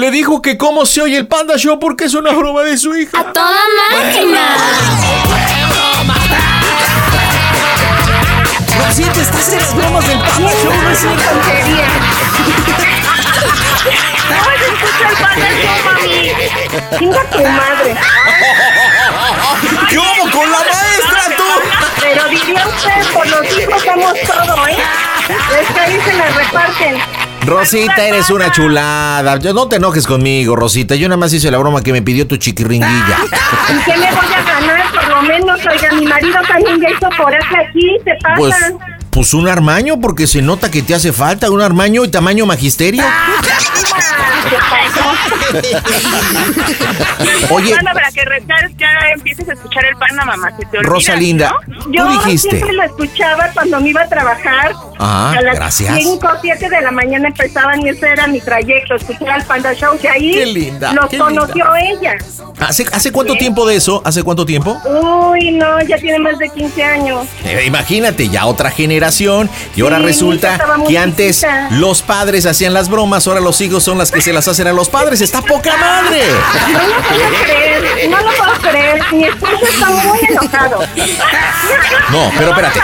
[0.00, 2.96] Le dijo que cómo se oye el Panda Show porque es una broma de su
[2.96, 3.20] hija.
[3.20, 4.56] ¡A toda máquina!
[8.78, 11.88] Rosita, estás en las bromas del Panda Show, no es una tontería.
[14.30, 16.32] ¡Ay, escucha el Panda Show, mami!
[16.98, 17.94] Chinga tu madre.
[19.90, 21.44] ¿Qué hubo con la maestra, tú?
[22.00, 24.78] Pero diría usted, por los hijos somos todo, ¿eh?
[25.60, 27.19] Es que ahí se la reparten.
[27.44, 29.38] Rosita, eres una chulada.
[29.38, 30.94] Yo- No te enojes conmigo, Rosita.
[30.94, 33.16] Yo nada más hice la broma que me pidió tu chiquiringuilla.
[33.68, 34.92] ¿Y qué me voy a ganar?
[34.92, 38.78] Por lo menos, oiga, mi marido también ya hizo coraje aquí, se Pues, pasan.
[39.10, 43.02] pues un armaño, porque se nota que te hace falta un armaño y tamaño magisterio.
[47.50, 50.50] Oye, para que rezar, ya empieces a escuchar el Panda, mamá.
[50.58, 51.92] Se te olvida, Rosalinda, ¿no?
[51.92, 52.50] Yo dijiste.
[52.50, 54.72] siempre lo escuchaba cuando me iba a trabajar.
[54.98, 55.94] Ah, a las gracias.
[55.96, 59.72] 5 o 7 de la mañana empezaban y ese era mi trayecto, escuchar al Panda
[59.74, 62.16] Show, que ahí Qué linda, los qué conoció ella.
[62.58, 64.02] ¿Hace, ¿Hace cuánto tiempo de eso?
[64.04, 64.78] ¿Hace cuánto tiempo?
[64.84, 67.26] Uy, no, ya tiene más de 15 años.
[67.44, 69.48] Eh, imagínate, ya otra generación.
[69.74, 73.98] Y ahora Sí, resulta que antes los padres hacían las bromas, ahora los hijos son
[73.98, 75.19] las que se las hacen a los padres.
[75.20, 76.22] ¡Está poca madre!
[76.70, 79.02] No lo puedo creer, no lo puedo creer.
[79.12, 80.80] Mi esposo está muy enojado.
[82.10, 82.80] No, pero espérate.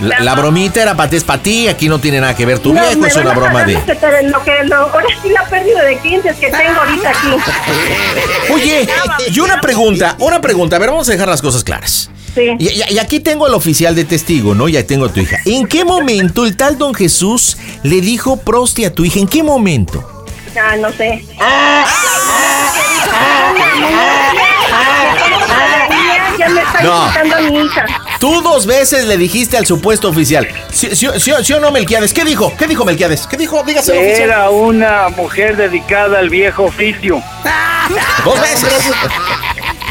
[0.00, 1.10] La, la bromita era para
[1.42, 3.74] ti, aquí no tiene nada que ver tu No, viejo, es una broma de...
[3.74, 7.28] lo que lo que lo- ahora sí la pérdida de clientes que tengo ahorita aquí.
[8.52, 8.88] Oye,
[9.30, 12.10] y una pregunta, una pregunta, a ver, vamos a dejar las cosas claras.
[12.34, 12.42] Sí.
[12.58, 14.68] Y, y- y aquí tengo al oficial de testigo, ¿no?
[14.68, 15.36] Ya tengo a tu hija.
[15.44, 19.18] ¿En qué momento el tal don Jesús le dijo prosti a tu hija?
[19.20, 20.17] ¿En qué momento?
[20.60, 21.24] Ah, no sé.
[26.38, 26.98] Ya me está No.
[27.06, 27.86] insultando a mi hija.
[28.20, 30.48] Tú dos veces le dijiste al supuesto oficial.
[30.72, 32.12] ¿Sí, sí- sí- sí o no, Melquiades?
[32.12, 32.54] ¿Qué dijo?
[32.56, 33.26] ¿Qué dijo Melquiades?
[33.26, 33.62] ¿Qué dijo?
[33.64, 34.22] Dígaselo, oficial.
[34.22, 37.22] Era una mujer dedicada al viejo oficio.
[38.24, 38.90] Dos veces.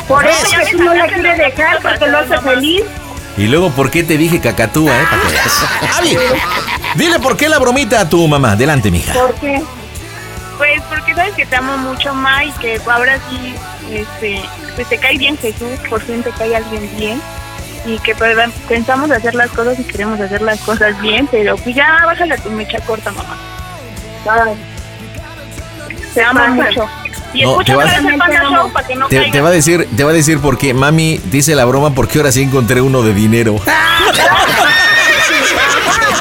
[0.07, 2.83] Por eso Jesús no la quiere dejar porque lo hace feliz.
[3.37, 5.05] Y luego, ¿por qué te dije cacatúa, eh?
[5.09, 5.65] Para que veas.
[5.97, 6.17] Avi,
[6.95, 8.53] dile por qué la bromita a tu mamá.
[8.53, 9.13] Adelante, mija.
[9.13, 9.61] ¿Por qué?
[10.57, 13.55] Pues porque sabes que te amo mucho, Ma, y que ahora sí,
[13.91, 14.41] este,
[14.75, 17.21] pues te cae bien Jesús, por fin te cae alguien bien.
[17.85, 18.35] Y que pues,
[18.67, 22.37] pensamos hacer las cosas y queremos hacer las cosas bien, pero pues ya bájale a
[22.37, 23.37] tu mecha corta, mamá.
[26.13, 26.89] Te amo mucho.
[27.33, 27.93] Y No, escucha te vas-
[28.73, 31.19] para que no Te, te va a decir, te va a decir por qué mami
[31.25, 33.55] dice la broma porque ahora sí encontré uno de dinero.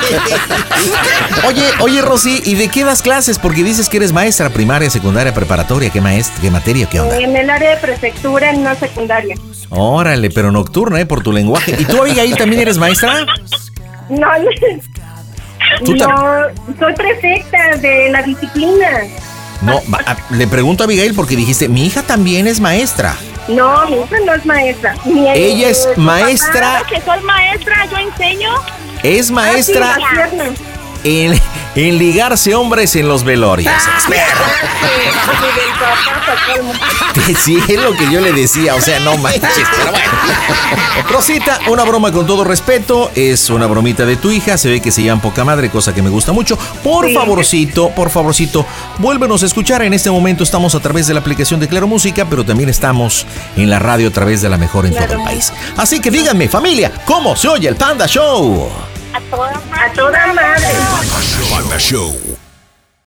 [1.46, 3.38] Oye, oye Rosy, ¿y de qué das clases?
[3.38, 7.18] Porque dices que eres maestra primaria, secundaria, preparatoria, ¿qué maestra, qué materia, qué onda?
[7.18, 9.36] En el área de prefectura, en una secundaria.
[9.70, 11.06] Órale, pero nocturna, ¿eh?
[11.06, 11.76] Por tu lenguaje.
[11.78, 13.26] ¿Y tú, Abigail, también eres maestra?
[14.08, 14.28] No,
[15.84, 16.06] Tú no,
[16.78, 19.02] soy prefecta de la disciplina.
[19.62, 23.16] No, va- a- le pregunto a Abigail porque dijiste, mi hija también es maestra.
[23.48, 24.94] No, mi hija no es maestra.
[25.04, 26.78] Mi- Ella es eh, su maestra.
[26.82, 28.50] papá- que soy maestra, yo enseño.
[29.02, 30.58] Es maestra Ah, sí, piernas.
[31.06, 31.40] En,
[31.76, 33.72] en ligarse hombres en los velorios.
[37.44, 40.12] Sí, es lo que yo le decía, o sea, no manches, pero bueno.
[41.10, 44.90] Rosita, una broma con todo respeto, es una bromita de tu hija, se ve que
[44.90, 46.58] se llaman poca madre, cosa que me gusta mucho.
[46.82, 48.66] Por favorcito, por favorcito,
[48.98, 49.82] vuélvenos a escuchar.
[49.82, 53.26] En este momento estamos a través de la aplicación de Claro Música, pero también estamos
[53.56, 55.52] en la radio a través de la mejor en todo el país.
[55.76, 58.95] Así que díganme, familia, ¿cómo se oye el Panda Show?
[59.16, 60.74] A toda madre.
[61.50, 62.45] Panda Show.